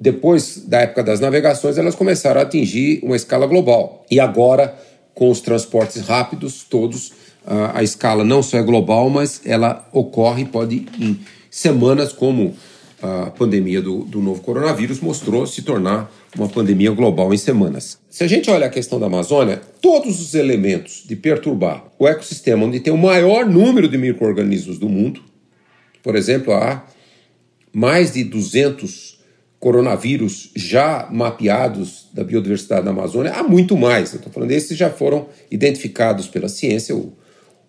[0.00, 4.06] Depois da época das navegações, elas começaram a atingir uma escala global.
[4.08, 4.72] E agora,
[5.14, 7.12] com os transportes rápidos, todos,
[7.44, 11.18] a, a escala não só é global, mas ela ocorre, pode, em
[11.50, 12.54] semanas, como
[13.02, 17.98] a pandemia do, do novo coronavírus mostrou se tornar uma pandemia global em semanas.
[18.08, 22.64] Se a gente olha a questão da Amazônia, todos os elementos de perturbar o ecossistema
[22.64, 25.20] onde tem o maior número de micro-organismos do mundo,
[26.00, 26.86] por exemplo, há
[27.72, 29.20] mais de 200
[29.58, 34.12] coronavírus já mapeados da biodiversidade da Amazônia, há muito mais.
[34.12, 37.12] Eu estou falando esses já foram identificados pela ciência, o,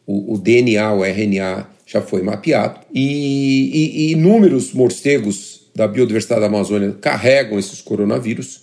[0.05, 6.41] o, o DNA, o RNA já foi mapeado, e, e, e inúmeros morcegos da biodiversidade
[6.41, 8.61] da Amazônia carregam esses coronavírus.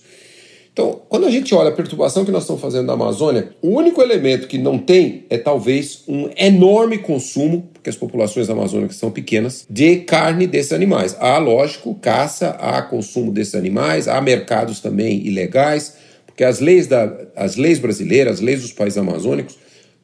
[0.73, 4.01] Então, quando a gente olha a perturbação que nós estamos fazendo na Amazônia, o único
[4.01, 9.65] elemento que não tem é talvez um enorme consumo, porque as populações amazônicas são pequenas,
[9.69, 11.15] de carne desses animais.
[11.19, 17.17] Há, lógico, caça, há consumo desses animais, há mercados também ilegais, porque as leis, da,
[17.35, 19.57] as leis brasileiras, as leis dos países amazônicos,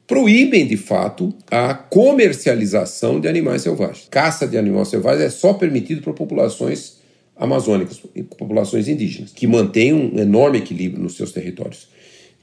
[0.08, 4.08] proíbem de fato a comercialização de animais selvagens.
[4.10, 6.98] Caça de animais selvagens é só permitido para populações
[7.36, 8.02] amazônicas,
[8.38, 11.90] populações indígenas, que mantêm um enorme equilíbrio nos seus territórios.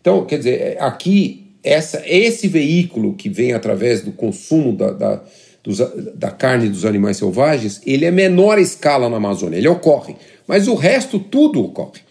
[0.00, 5.24] Então, quer dizer, é, aqui essa, esse veículo que vem através do consumo da, da,
[5.62, 5.78] dos,
[6.14, 10.14] da carne dos animais selvagens, ele é menor escala na Amazônia, ele ocorre,
[10.46, 12.02] mas o resto tudo ocorre.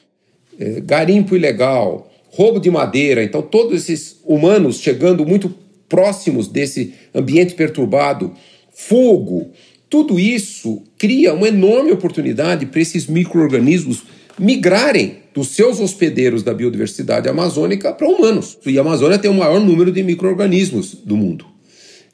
[0.60, 3.24] É, garimpo ilegal, roubo de madeira.
[3.24, 5.54] Então, todos esses humanos chegando muito
[5.88, 8.34] próximos desse ambiente perturbado,
[8.74, 9.52] fogo,
[9.88, 14.02] tudo isso cria uma enorme oportunidade para esses micro-organismos
[14.40, 18.58] migrarem dos seus hospedeiros da biodiversidade amazônica para humanos.
[18.66, 21.46] E a Amazônia tem o maior número de micro-organismos do mundo.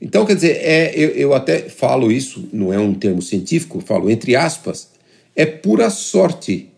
[0.01, 4.09] Então, quer dizer, é, eu, eu até falo isso, não é um termo científico, falo
[4.09, 4.89] entre aspas,
[5.33, 6.69] é pura sorte.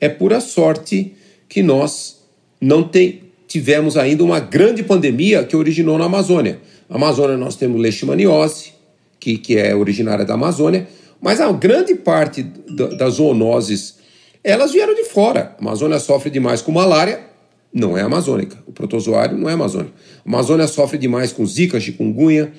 [0.00, 1.12] É pura sorte
[1.46, 2.19] que nós
[2.60, 6.60] não tem, tivemos ainda uma grande pandemia que originou na Amazônia.
[6.88, 8.72] Na Amazônia nós temos leishmaniose,
[9.18, 10.88] que, que é originária da Amazônia,
[11.20, 13.98] mas a grande parte das zoonoses,
[14.42, 15.54] elas vieram de fora.
[15.58, 17.20] A Amazônia sofre demais com malária,
[17.72, 18.56] não é amazônica.
[18.66, 19.92] O protozoário não é amazônico.
[20.24, 22.52] A Amazônia sofre demais com zika, chikungunya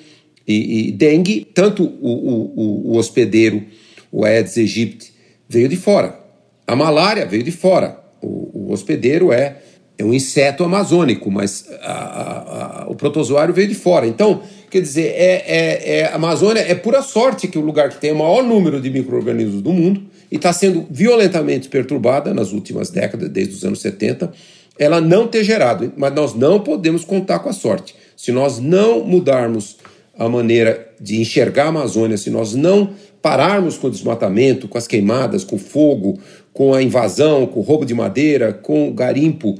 [0.46, 1.46] e, e dengue.
[1.52, 3.62] Tanto o, o, o hospedeiro,
[4.10, 5.12] o Aedes aegypti,
[5.48, 6.18] veio de fora.
[6.66, 8.00] A malária veio de fora.
[8.22, 9.56] O, o hospedeiro é
[10.02, 14.06] é um inseto amazônico, mas a, a, a, o protozoário veio de fora.
[14.06, 18.00] Então, quer dizer, é, é, é, a Amazônia é pura sorte que o lugar que
[18.00, 22.90] tem o maior número de micro-organismos do mundo e está sendo violentamente perturbada nas últimas
[22.90, 24.32] décadas, desde os anos 70,
[24.78, 25.92] ela não ter gerado.
[25.96, 27.94] Mas nós não podemos contar com a sorte.
[28.16, 29.76] Se nós não mudarmos
[30.18, 32.90] a maneira de enxergar a Amazônia, se nós não
[33.20, 36.18] pararmos com o desmatamento, com as queimadas, com o fogo,
[36.52, 39.58] com a invasão, com o roubo de madeira, com o garimpo,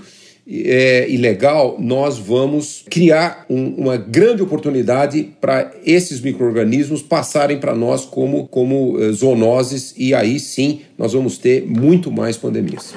[0.49, 8.05] é, ilegal, nós vamos criar um, uma grande oportunidade para esses micro-organismos passarem para nós
[8.05, 12.95] como, como uh, zoonoses e aí sim nós vamos ter muito mais pandemias.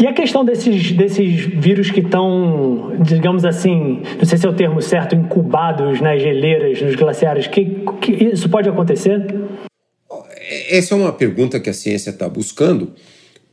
[0.00, 4.54] E a questão desses, desses vírus que estão, digamos assim, não sei se é o
[4.54, 7.64] termo certo, incubados nas geleiras, nos glaciares, que,
[8.00, 9.24] que isso pode acontecer?
[10.68, 12.92] Essa é uma pergunta que a ciência está buscando,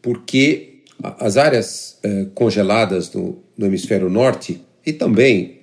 [0.01, 5.59] porque as áreas eh, congeladas no hemisfério norte e também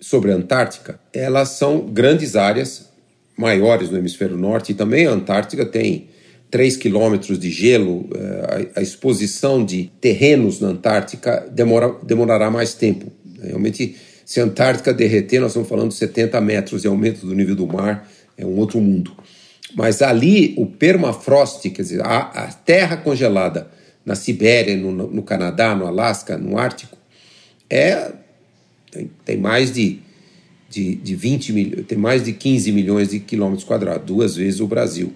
[0.00, 2.90] sobre a Antártica, elas são grandes áreas
[3.36, 6.08] maiores no hemisfério norte e também a Antártica tem
[6.50, 12.74] 3 quilômetros de gelo, eh, a, a, exposição de terrenos na Antártica demora, demorará mais
[12.74, 13.10] tempo.
[13.40, 17.56] Realmente, se a Antártica derreter, nós estamos falando de 70 metros de aumento do nível
[17.56, 18.06] do mar,
[18.36, 19.12] é um outro mundo.
[19.74, 23.68] Mas ali, o permafrost, quer dizer, a, a terra congelada,
[24.04, 26.98] na Sibéria, no, no Canadá, no Alasca, no Ártico,
[27.70, 28.12] é
[28.90, 30.00] tem, tem mais de,
[30.68, 34.66] de, de 20 milhões, tem mais de 15 milhões de quilômetros quadrados, duas vezes o
[34.66, 35.12] Brasil.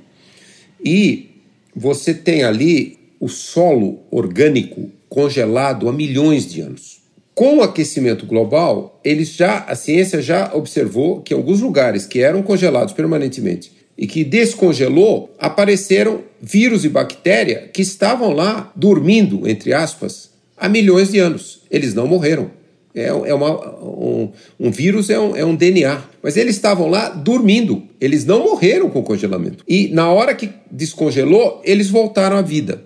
[0.83, 1.31] E
[1.75, 7.03] você tem ali o solo orgânico congelado há milhões de anos.
[7.35, 12.43] Com o aquecimento global, eles já a ciência já observou que alguns lugares que eram
[12.43, 20.31] congelados permanentemente e que descongelou, apareceram vírus e bactéria que estavam lá dormindo, entre aspas,
[20.57, 21.63] há milhões de anos.
[21.71, 22.51] Eles não morreram.
[22.95, 26.03] É, é uma, um, um, vírus é um, é um DNA.
[26.23, 27.83] Mas eles estavam lá dormindo.
[28.01, 29.63] Eles não morreram com o congelamento.
[29.69, 32.85] E na hora que descongelou, eles voltaram à vida.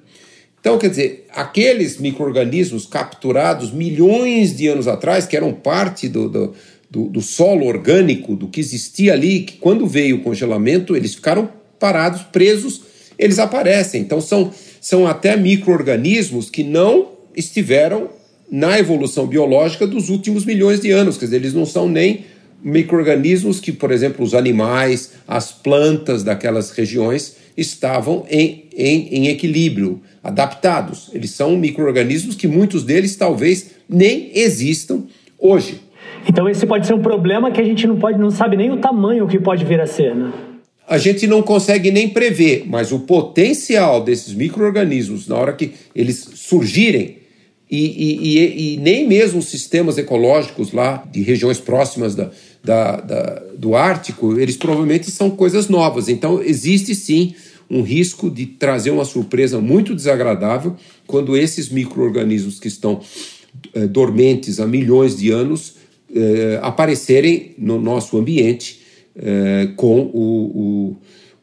[0.60, 6.54] Então, quer dizer, aqueles micro-organismos capturados milhões de anos atrás, que eram parte do, do,
[6.90, 11.48] do, do solo orgânico, do que existia ali, que quando veio o congelamento, eles ficaram
[11.78, 12.82] parados, presos,
[13.18, 14.00] eles aparecem.
[14.02, 18.10] Então, são, são até micro-organismos que não estiveram
[18.50, 22.24] na evolução biológica dos últimos milhões de anos, quer dizer, eles não são nem
[22.62, 30.00] micro-organismos que, por exemplo, os animais, as plantas daquelas regiões estavam em, em, em equilíbrio,
[30.22, 31.10] adaptados.
[31.12, 35.04] Eles são micro-organismos que muitos deles talvez nem existam
[35.38, 35.80] hoje.
[36.28, 38.76] Então esse pode ser um problema que a gente não pode, não sabe nem o
[38.76, 40.32] tamanho que pode vir a ser, né?
[40.88, 46.28] A gente não consegue nem prever, mas o potencial desses micro-organismos, na hora que eles
[46.34, 47.18] surgirem,
[47.70, 52.32] e, e, e, e, nem mesmo os sistemas ecológicos lá de regiões próximas da,
[52.64, 56.08] da, da, do Ártico, eles provavelmente são coisas novas.
[56.08, 57.36] Então, existe sim
[57.70, 60.74] um risco de trazer uma surpresa muito desagradável
[61.06, 63.00] quando esses micro-organismos que estão
[63.72, 65.76] é, dormentes há milhões de anos
[66.62, 68.80] aparecerem no nosso ambiente
[69.16, 70.96] é, com o, o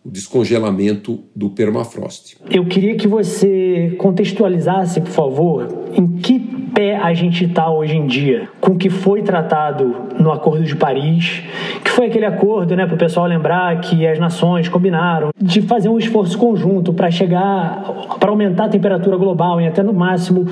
[0.08, 2.38] o descongelamento do permafrost.
[2.50, 6.40] Eu queria que você contextualizasse, por favor, em que
[6.74, 10.76] pé a gente está hoje em dia com o que foi tratado no Acordo de
[10.78, 11.44] Paris,
[11.84, 15.90] que foi aquele acordo, né, para o pessoal lembrar que as nações combinaram de fazer
[15.90, 17.84] um esforço conjunto para chegar,
[18.18, 20.46] para aumentar a temperatura global em até no máximo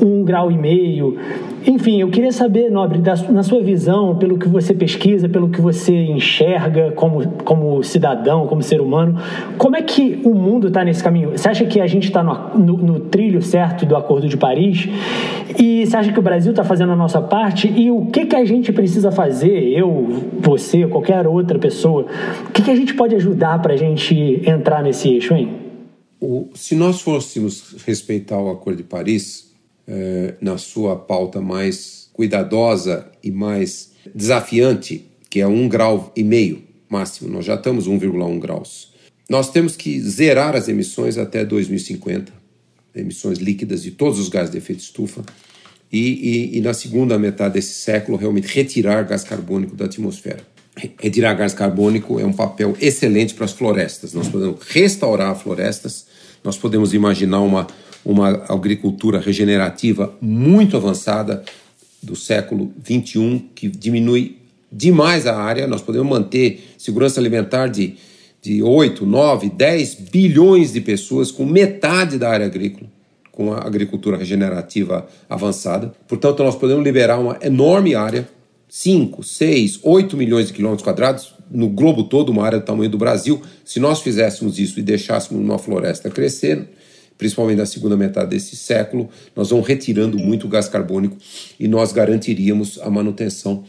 [0.00, 1.18] um grau e meio.
[1.66, 5.60] Enfim, eu queria saber, Nobre, da, na sua visão, pelo que você pesquisa, pelo que
[5.60, 9.16] você enxerga como, como cidadão, como ser humano,
[9.58, 11.30] como é que o mundo está nesse caminho?
[11.30, 14.88] Você acha que a gente está no, no, no, trilho certo do Acordo de Paris?
[15.58, 17.68] E você acha que o Brasil está fazendo a nossa parte?
[17.68, 22.06] E o que, que a gente precisa fazer, eu, você, qualquer outra pessoa,
[22.48, 25.48] o que, que a gente pode ajudar para a gente entrar nesse eixo, hein?
[26.20, 29.51] O, se nós fôssemos respeitar o Acordo de Paris,
[29.86, 36.62] eh, na sua pauta mais cuidadosa e mais desafiante, que é um grau e meio
[36.88, 38.92] máximo, nós já estamos 1,1 graus.
[39.28, 42.32] Nós temos que zerar as emissões até 2050,
[42.94, 45.22] emissões líquidas de todos os gases de efeito estufa,
[45.90, 50.40] e, e, e na segunda metade desse século realmente retirar gás carbônico da atmosfera.
[50.98, 54.14] Retirar gás carbônico é um papel excelente para as florestas.
[54.14, 56.06] Nós podemos restaurar florestas,
[56.42, 57.66] nós podemos imaginar uma,
[58.04, 61.44] uma agricultura regenerativa muito avançada
[62.02, 64.36] do século 21 que diminui
[64.70, 65.66] demais a área.
[65.66, 67.94] Nós podemos manter segurança alimentar de,
[68.40, 72.90] de 8, 9, 10 bilhões de pessoas com metade da área agrícola,
[73.30, 75.92] com a agricultura regenerativa avançada.
[76.08, 78.28] Portanto, nós podemos liberar uma enorme área
[78.68, 82.96] 5, 6, 8 milhões de quilômetros quadrados no globo todo, uma área do tamanho do
[82.96, 83.42] Brasil.
[83.64, 86.66] Se nós fizéssemos isso e deixássemos uma floresta crescer,
[87.18, 91.16] principalmente na segunda metade desse século, nós vamos retirando muito gás carbônico
[91.58, 93.64] e nós garantiríamos a manutenção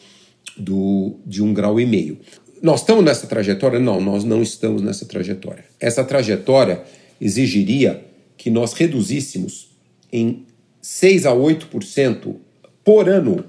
[0.57, 2.19] do, de um grau e meio.
[2.61, 3.79] Nós estamos nessa trajetória?
[3.79, 5.65] Não, nós não estamos nessa trajetória.
[5.79, 6.83] Essa trajetória
[7.19, 8.05] exigiria
[8.37, 9.69] que nós reduzíssemos
[10.11, 10.45] em
[10.81, 12.35] 6 a 8%
[12.83, 13.45] por ano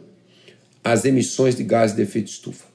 [0.82, 2.66] as emissões de gases de efeito estufa.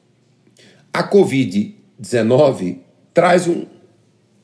[0.92, 2.80] A Covid-19
[3.14, 3.66] traz um,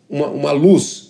[0.10, 1.05] uma, uma luz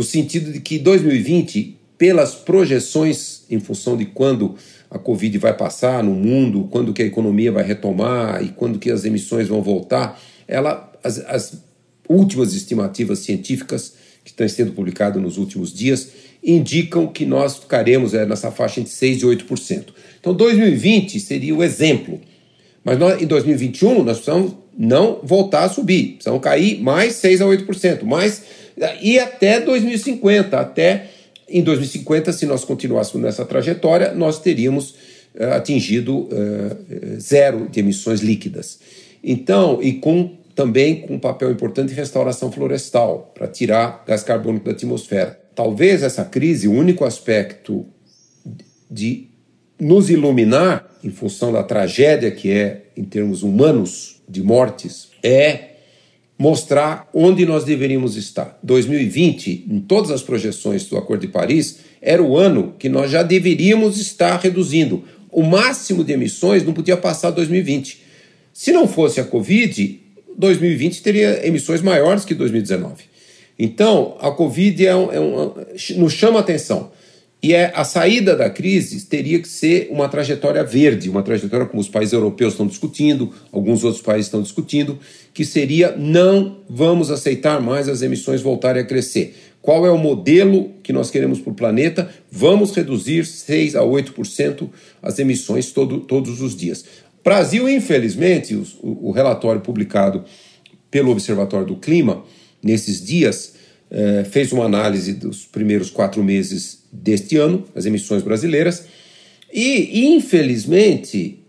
[0.00, 4.54] no sentido de que 2020, pelas projeções em função de quando
[4.90, 8.90] a Covid vai passar no mundo, quando que a economia vai retomar e quando que
[8.90, 11.62] as emissões vão voltar, ela, as, as
[12.08, 13.92] últimas estimativas científicas
[14.24, 16.08] que estão sendo publicadas nos últimos dias
[16.42, 19.88] indicam que nós ficaremos é, nessa faixa entre 6% e 8%.
[20.18, 22.18] Então 2020 seria o exemplo.
[22.82, 27.44] Mas nós, em 2021 nós precisamos não voltar a subir, precisamos cair mais 6 a
[27.44, 28.59] 8%, mais
[29.00, 31.10] e até 2050, até
[31.48, 34.90] em 2050, se nós continuássemos nessa trajetória, nós teríamos
[35.34, 38.78] uh, atingido uh, zero de emissões líquidas.
[39.22, 44.66] Então, e com também com um papel importante de restauração florestal, para tirar gás carbônico
[44.66, 45.40] da atmosfera.
[45.54, 47.86] Talvez essa crise, o único aspecto
[48.90, 49.28] de
[49.78, 55.69] nos iluminar, em função da tragédia que é, em termos humanos, de mortes, é
[56.40, 58.58] mostrar onde nós deveríamos estar.
[58.62, 63.22] 2020, em todas as projeções do Acordo de Paris, era o ano que nós já
[63.22, 65.04] deveríamos estar reduzindo.
[65.30, 68.00] O máximo de emissões não podia passar 2020.
[68.54, 70.00] Se não fosse a Covid,
[70.38, 73.04] 2020 teria emissões maiores que 2019.
[73.58, 75.52] Então, a Covid é um, é um,
[75.98, 76.90] nos chama atenção.
[77.42, 81.80] E é, a saída da crise teria que ser uma trajetória verde, uma trajetória como
[81.80, 84.98] os países europeus estão discutindo, alguns outros países estão discutindo,
[85.32, 89.34] que seria não vamos aceitar mais as emissões voltarem a crescer.
[89.62, 92.10] Qual é o modelo que nós queremos para o planeta?
[92.30, 94.68] Vamos reduzir 6 a 8%
[95.02, 96.84] as emissões todo, todos os dias.
[97.24, 100.24] Brasil, infelizmente, o, o relatório publicado
[100.90, 102.24] pelo Observatório do Clima
[102.62, 103.54] nesses dias
[103.90, 108.84] eh, fez uma análise dos primeiros quatro meses deste ano, as emissões brasileiras,
[109.52, 111.40] e infelizmente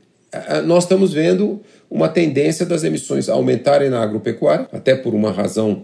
[0.66, 5.84] nós estamos vendo uma tendência das emissões aumentarem na agropecuária, até por uma razão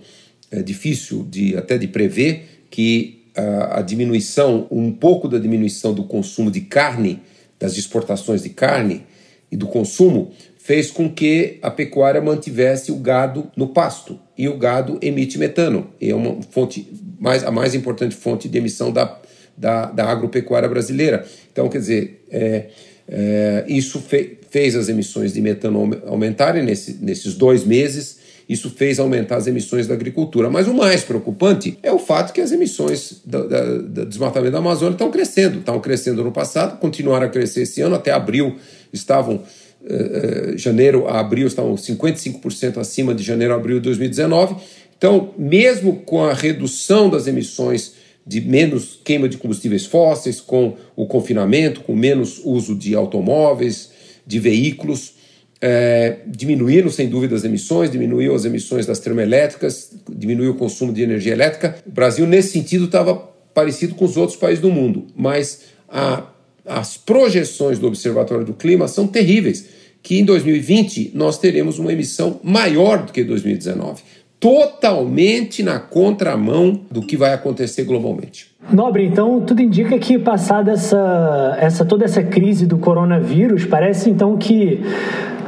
[0.49, 6.05] é, difícil de até de prever, que a, a diminuição, um pouco da diminuição do
[6.05, 7.19] consumo de carne,
[7.59, 9.03] das exportações de carne
[9.51, 14.19] e do consumo, fez com que a pecuária mantivesse o gado no pasto.
[14.37, 16.87] E o gado emite metano, e é uma fonte
[17.19, 19.19] mais, a mais importante fonte de emissão da,
[19.57, 21.25] da, da agropecuária brasileira.
[21.51, 22.65] Então, quer dizer, é,
[23.09, 28.19] é, isso fe, fez as emissões de metano aumentarem nesse, nesses dois meses.
[28.47, 30.49] Isso fez aumentar as emissões da agricultura.
[30.49, 33.47] Mas o mais preocupante é o fato que as emissões do,
[33.81, 35.59] do desmatamento da Amazônia estão crescendo.
[35.59, 38.55] Estão crescendo no passado, continuaram a crescer esse ano, até abril
[38.93, 39.43] estavam
[39.79, 44.55] Uh, uh, janeiro a abril estavam 55% acima de janeiro a abril de 2019.
[44.97, 47.93] Então, mesmo com a redução das emissões
[48.27, 53.91] de menos queima de combustíveis fósseis, com o confinamento, com menos uso de automóveis,
[54.25, 55.13] de veículos,
[55.61, 61.01] é, diminuíram sem dúvida as emissões, diminuiu as emissões das termoelétricas, diminuiu o consumo de
[61.01, 61.77] energia elétrica.
[61.87, 63.15] O Brasil, nesse sentido, estava
[63.53, 66.29] parecido com os outros países do mundo, mas a,
[66.65, 69.65] as projeções do Observatório do Clima são terríveis,
[70.03, 74.03] que em 2020 nós teremos uma emissão maior do que 2019
[74.39, 78.51] totalmente na contramão do que vai acontecer globalmente.
[78.71, 84.37] Nobre, então tudo indica que passada essa, essa toda essa crise do coronavírus, parece então
[84.37, 84.81] que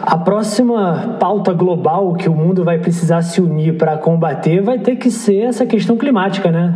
[0.02, 4.96] a próxima pauta global que o mundo vai precisar se unir para combater vai ter
[4.96, 6.74] que ser essa questão climática, né?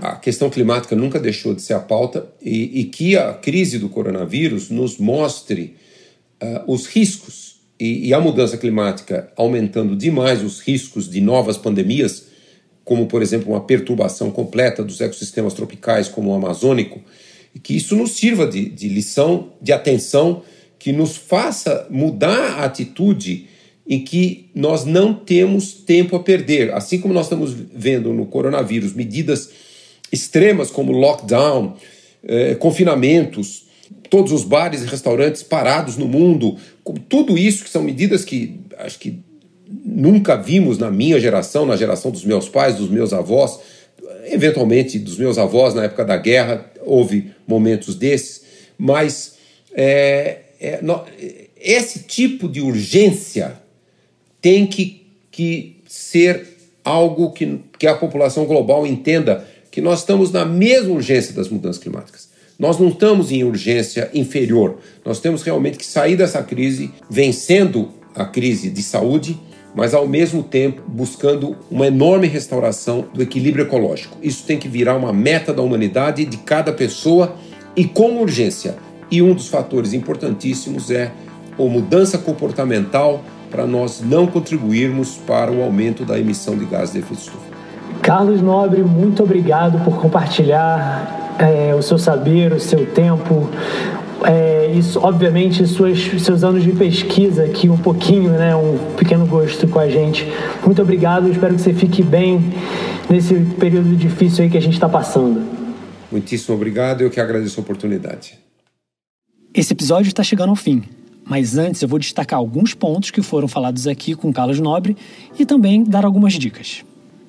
[0.00, 3.88] A questão climática nunca deixou de ser a pauta e, e que a crise do
[3.88, 5.76] coronavírus nos mostre
[6.42, 7.43] uh, os riscos
[7.84, 12.28] e, e a mudança climática aumentando demais os riscos de novas pandemias,
[12.82, 17.02] como por exemplo uma perturbação completa dos ecossistemas tropicais, como o amazônico,
[17.54, 20.42] e que isso nos sirva de, de lição, de atenção,
[20.78, 23.48] que nos faça mudar a atitude
[23.86, 26.72] em que nós não temos tempo a perder.
[26.72, 29.50] Assim como nós estamos vendo no coronavírus medidas
[30.10, 31.76] extremas como lockdown,
[32.26, 33.63] eh, confinamentos,
[34.08, 36.56] todos os bares e restaurantes parados no mundo,
[37.08, 39.20] tudo isso que são medidas que acho que
[39.66, 43.58] nunca vimos na minha geração, na geração dos meus pais, dos meus avós,
[44.26, 48.44] eventualmente dos meus avós na época da guerra, houve momentos desses,
[48.78, 49.34] mas
[49.74, 50.80] é, é,
[51.60, 53.58] esse tipo de urgência
[54.40, 56.46] tem que, que ser
[56.84, 61.82] algo que, que a população global entenda que nós estamos na mesma urgência das mudanças
[61.82, 62.28] climáticas.
[62.58, 64.76] Nós não estamos em urgência inferior.
[65.04, 69.38] Nós temos realmente que sair dessa crise vencendo a crise de saúde,
[69.74, 74.16] mas ao mesmo tempo buscando uma enorme restauração do equilíbrio ecológico.
[74.22, 77.34] Isso tem que virar uma meta da humanidade, de cada pessoa
[77.74, 78.76] e com urgência.
[79.10, 81.10] E um dos fatores importantíssimos é
[81.58, 87.00] a mudança comportamental para nós não contribuirmos para o aumento da emissão de gases de
[87.00, 87.54] efeito estufa.
[88.00, 93.48] Carlos Nobre, muito obrigado por compartilhar é, o seu saber, o seu tempo,
[94.24, 99.68] é, isso, obviamente, suas, seus anos de pesquisa aqui, um pouquinho, né, um pequeno gosto
[99.68, 100.26] com a gente.
[100.64, 102.52] Muito obrigado, espero que você fique bem
[103.08, 105.42] nesse período difícil aí que a gente está passando.
[106.10, 108.38] Muitíssimo obrigado, eu que agradeço a oportunidade.
[109.52, 110.82] Esse episódio está chegando ao fim,
[111.24, 114.96] mas antes eu vou destacar alguns pontos que foram falados aqui com Carlos Nobre
[115.38, 116.84] e também dar algumas dicas.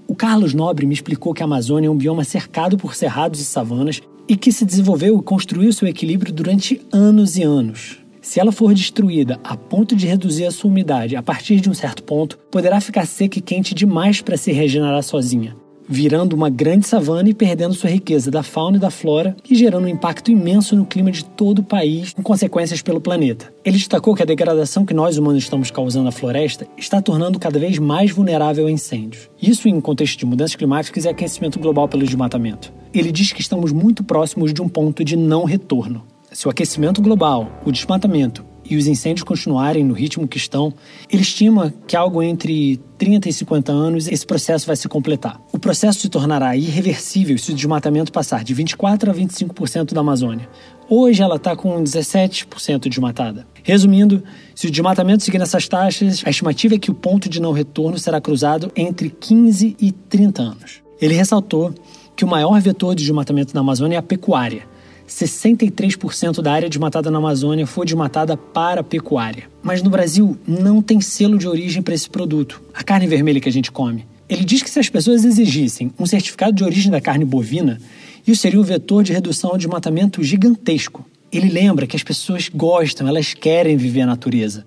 [0.08, 3.46] O Carlos Nobre me explicou que a Amazônia é um bioma cercado por cerrados e
[3.46, 8.00] savanas e que se desenvolveu e construiu seu equilíbrio durante anos e anos.
[8.22, 11.74] Se ela for destruída a ponto de reduzir a sua umidade a partir de um
[11.74, 15.56] certo ponto, poderá ficar seca e quente demais para se regenerar sozinha
[15.88, 19.86] virando uma grande savana e perdendo sua riqueza da fauna e da flora e gerando
[19.86, 23.54] um impacto imenso no clima de todo o país, com consequências pelo planeta.
[23.64, 27.60] Ele destacou que a degradação que nós humanos estamos causando à floresta está tornando cada
[27.60, 29.30] vez mais vulnerável a incêndios.
[29.42, 32.72] Isso em contexto de mudanças climáticas e aquecimento global pelo desmatamento.
[32.94, 36.04] Ele diz que estamos muito próximos de um ponto de não retorno.
[36.32, 40.74] Se o aquecimento global, o desmatamento e os incêndios continuarem no ritmo que estão,
[41.10, 45.40] ele estima que algo entre 30 e 50 anos esse processo vai se completar.
[45.52, 50.50] O processo se tornará irreversível se o desmatamento passar de 24% a 25% da Amazônia.
[50.90, 53.48] Hoje ela está com 17% desmatada.
[53.64, 57.52] Resumindo, se o desmatamento seguir nessas taxas, a estimativa é que o ponto de não
[57.52, 60.82] retorno será cruzado entre 15 e 30 anos.
[61.02, 61.74] Ele ressaltou
[62.16, 64.75] que o maior vetor de desmatamento na Amazônia é a pecuária.
[65.08, 69.50] 63% da área desmatada na Amazônia foi desmatada para pecuária.
[69.62, 73.50] Mas no Brasil não tem selo de origem para esse produto, a carne vermelha que
[73.50, 74.06] a gente come.
[74.28, 77.80] Ele diz que se as pessoas exigissem um certificado de origem da carne bovina,
[78.26, 81.06] isso seria um vetor de redução ao desmatamento gigantesco.
[81.32, 84.66] Ele lembra que as pessoas gostam, elas querem viver a natureza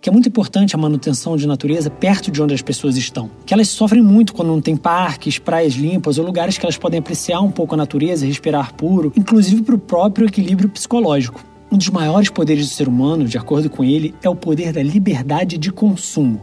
[0.00, 3.30] que é muito importante a manutenção de natureza perto de onde as pessoas estão.
[3.44, 7.00] Que elas sofrem muito quando não tem parques, praias limpas ou lugares que elas podem
[7.00, 11.44] apreciar um pouco a natureza respirar puro, inclusive para o próprio equilíbrio psicológico.
[11.70, 14.82] Um dos maiores poderes do ser humano, de acordo com ele, é o poder da
[14.82, 16.40] liberdade de consumo.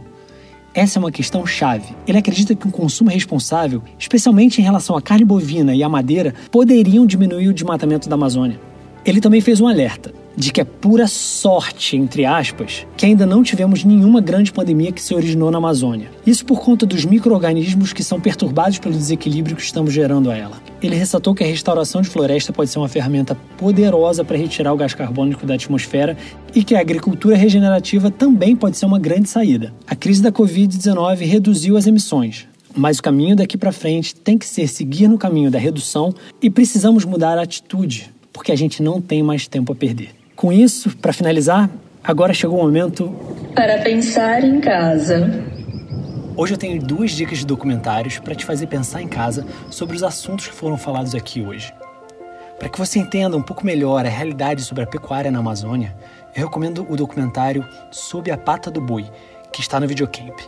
[0.72, 1.94] Essa é uma questão chave.
[2.06, 6.32] Ele acredita que um consumo responsável, especialmente em relação à carne bovina e à madeira,
[6.50, 8.60] poderiam diminuir o desmatamento da Amazônia.
[9.04, 13.42] Ele também fez um alerta de que é pura sorte, entre aspas, que ainda não
[13.42, 16.12] tivemos nenhuma grande pandemia que se originou na Amazônia.
[16.24, 20.62] Isso por conta dos micro-organismos que são perturbados pelo desequilíbrio que estamos gerando a ela.
[20.80, 24.76] Ele ressaltou que a restauração de floresta pode ser uma ferramenta poderosa para retirar o
[24.76, 26.16] gás carbônico da atmosfera
[26.54, 29.74] e que a agricultura regenerativa também pode ser uma grande saída.
[29.88, 34.46] A crise da Covid-19 reduziu as emissões, mas o caminho daqui para frente tem que
[34.46, 39.00] ser seguir no caminho da redução e precisamos mudar a atitude, porque a gente não
[39.00, 40.17] tem mais tempo a perder.
[40.38, 41.68] Com isso, para finalizar,
[42.02, 43.12] agora chegou o momento
[43.56, 45.44] para pensar em casa.
[46.36, 50.04] Hoje eu tenho duas dicas de documentários para te fazer pensar em casa sobre os
[50.04, 51.74] assuntos que foram falados aqui hoje.
[52.56, 55.96] Para que você entenda um pouco melhor a realidade sobre a pecuária na Amazônia,
[56.36, 59.10] eu recomendo o documentário Sob a Pata do Boi,
[59.52, 60.38] que está no Videocamp.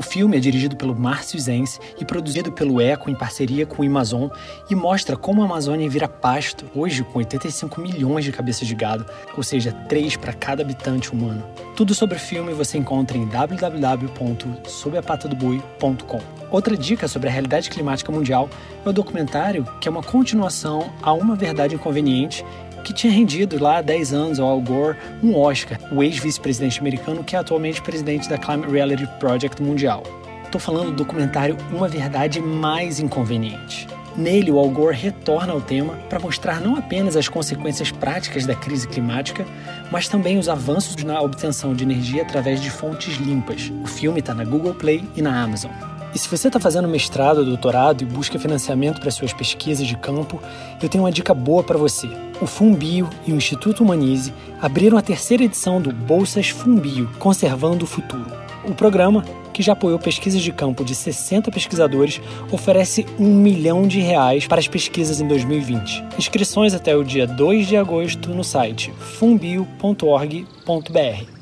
[0.00, 3.86] O filme é dirigido pelo Márcio Zense e produzido pelo Eco em parceria com o
[3.86, 4.30] Amazon
[4.70, 9.04] e mostra como a Amazônia vira pasto, hoje com 85 milhões de cabeças de gado,
[9.36, 11.44] ou seja, 3 para cada habitante humano.
[11.76, 16.20] Tudo sobre o filme você encontra em www.sobapatadoboi.com.
[16.50, 18.48] Outra dica sobre a realidade climática mundial
[18.84, 22.42] é o documentário que é uma continuação a Uma Verdade Inconveniente
[22.84, 27.24] que tinha rendido lá há 10 anos ao Al Gore um Oscar, o ex-vice-presidente americano
[27.24, 30.02] que é atualmente presidente da Climate Reality Project Mundial.
[30.44, 33.86] Estou falando do documentário Uma Verdade Mais Inconveniente.
[34.16, 38.54] Nele, o Al Gore retorna ao tema para mostrar não apenas as consequências práticas da
[38.54, 39.46] crise climática,
[39.90, 43.72] mas também os avanços na obtenção de energia através de fontes limpas.
[43.82, 45.70] O filme está na Google Play e na Amazon.
[46.14, 49.96] E se você está fazendo mestrado ou doutorado e busca financiamento para suas pesquisas de
[49.96, 50.40] campo,
[50.82, 52.08] eu tenho uma dica boa para você.
[52.40, 57.88] O Fumbio e o Instituto Humanize abriram a terceira edição do Bolsas Fumbio Conservando o
[57.88, 58.26] Futuro.
[58.64, 64.00] O programa, que já apoiou pesquisas de campo de 60 pesquisadores, oferece um milhão de
[64.00, 66.04] reais para as pesquisas em 2020.
[66.18, 71.39] Inscrições até o dia 2 de agosto no site fumbio.org.br.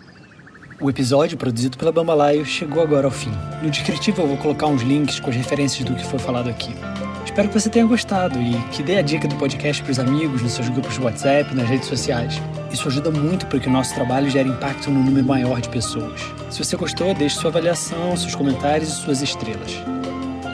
[0.80, 3.32] O episódio, produzido pela Bambalaio, chegou agora ao fim.
[3.60, 6.72] No descritivo eu vou colocar uns links com as referências do que foi falado aqui.
[7.24, 10.40] Espero que você tenha gostado e que dê a dica do podcast para os amigos,
[10.40, 12.40] nos seus grupos de WhatsApp, nas redes sociais.
[12.72, 16.20] Isso ajuda muito para que o nosso trabalho gere impacto no número maior de pessoas.
[16.48, 19.82] Se você gostou, deixe sua avaliação, seus comentários e suas estrelas.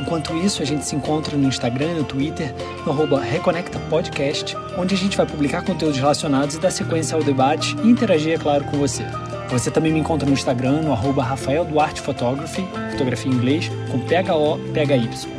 [0.00, 2.54] Enquanto isso, a gente se encontra no Instagram e no Twitter,
[2.86, 7.22] no arroba Reconecta Podcast, onde a gente vai publicar conteúdos relacionados e dar sequência ao
[7.22, 9.04] debate e interagir, é claro, com você.
[9.48, 13.98] Você também me encontra no Instagram, no arroba Rafael Duarte Photography, fotografia em inglês, com
[14.00, 15.34] P-H-O-P-H-Y.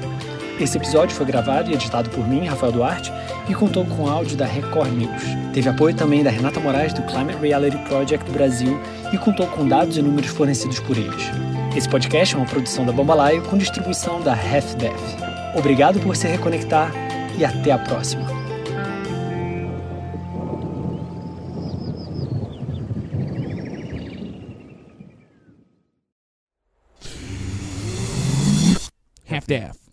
[0.60, 3.12] Esse episódio foi gravado e editado por mim, Rafael Duarte,
[3.50, 5.24] e contou com áudio da Record News.
[5.54, 8.80] Teve apoio também da Renata Moraes, do Climate Reality Project Brasil,
[9.12, 11.30] e contou com dados e números fornecidos por eles.
[11.76, 14.96] Esse podcast é uma produção da Bombalaio com distribuição da HalfDef.
[15.58, 16.90] Obrigado por se reconectar
[17.38, 18.35] e até a próxima.
[29.46, 29.85] Staff.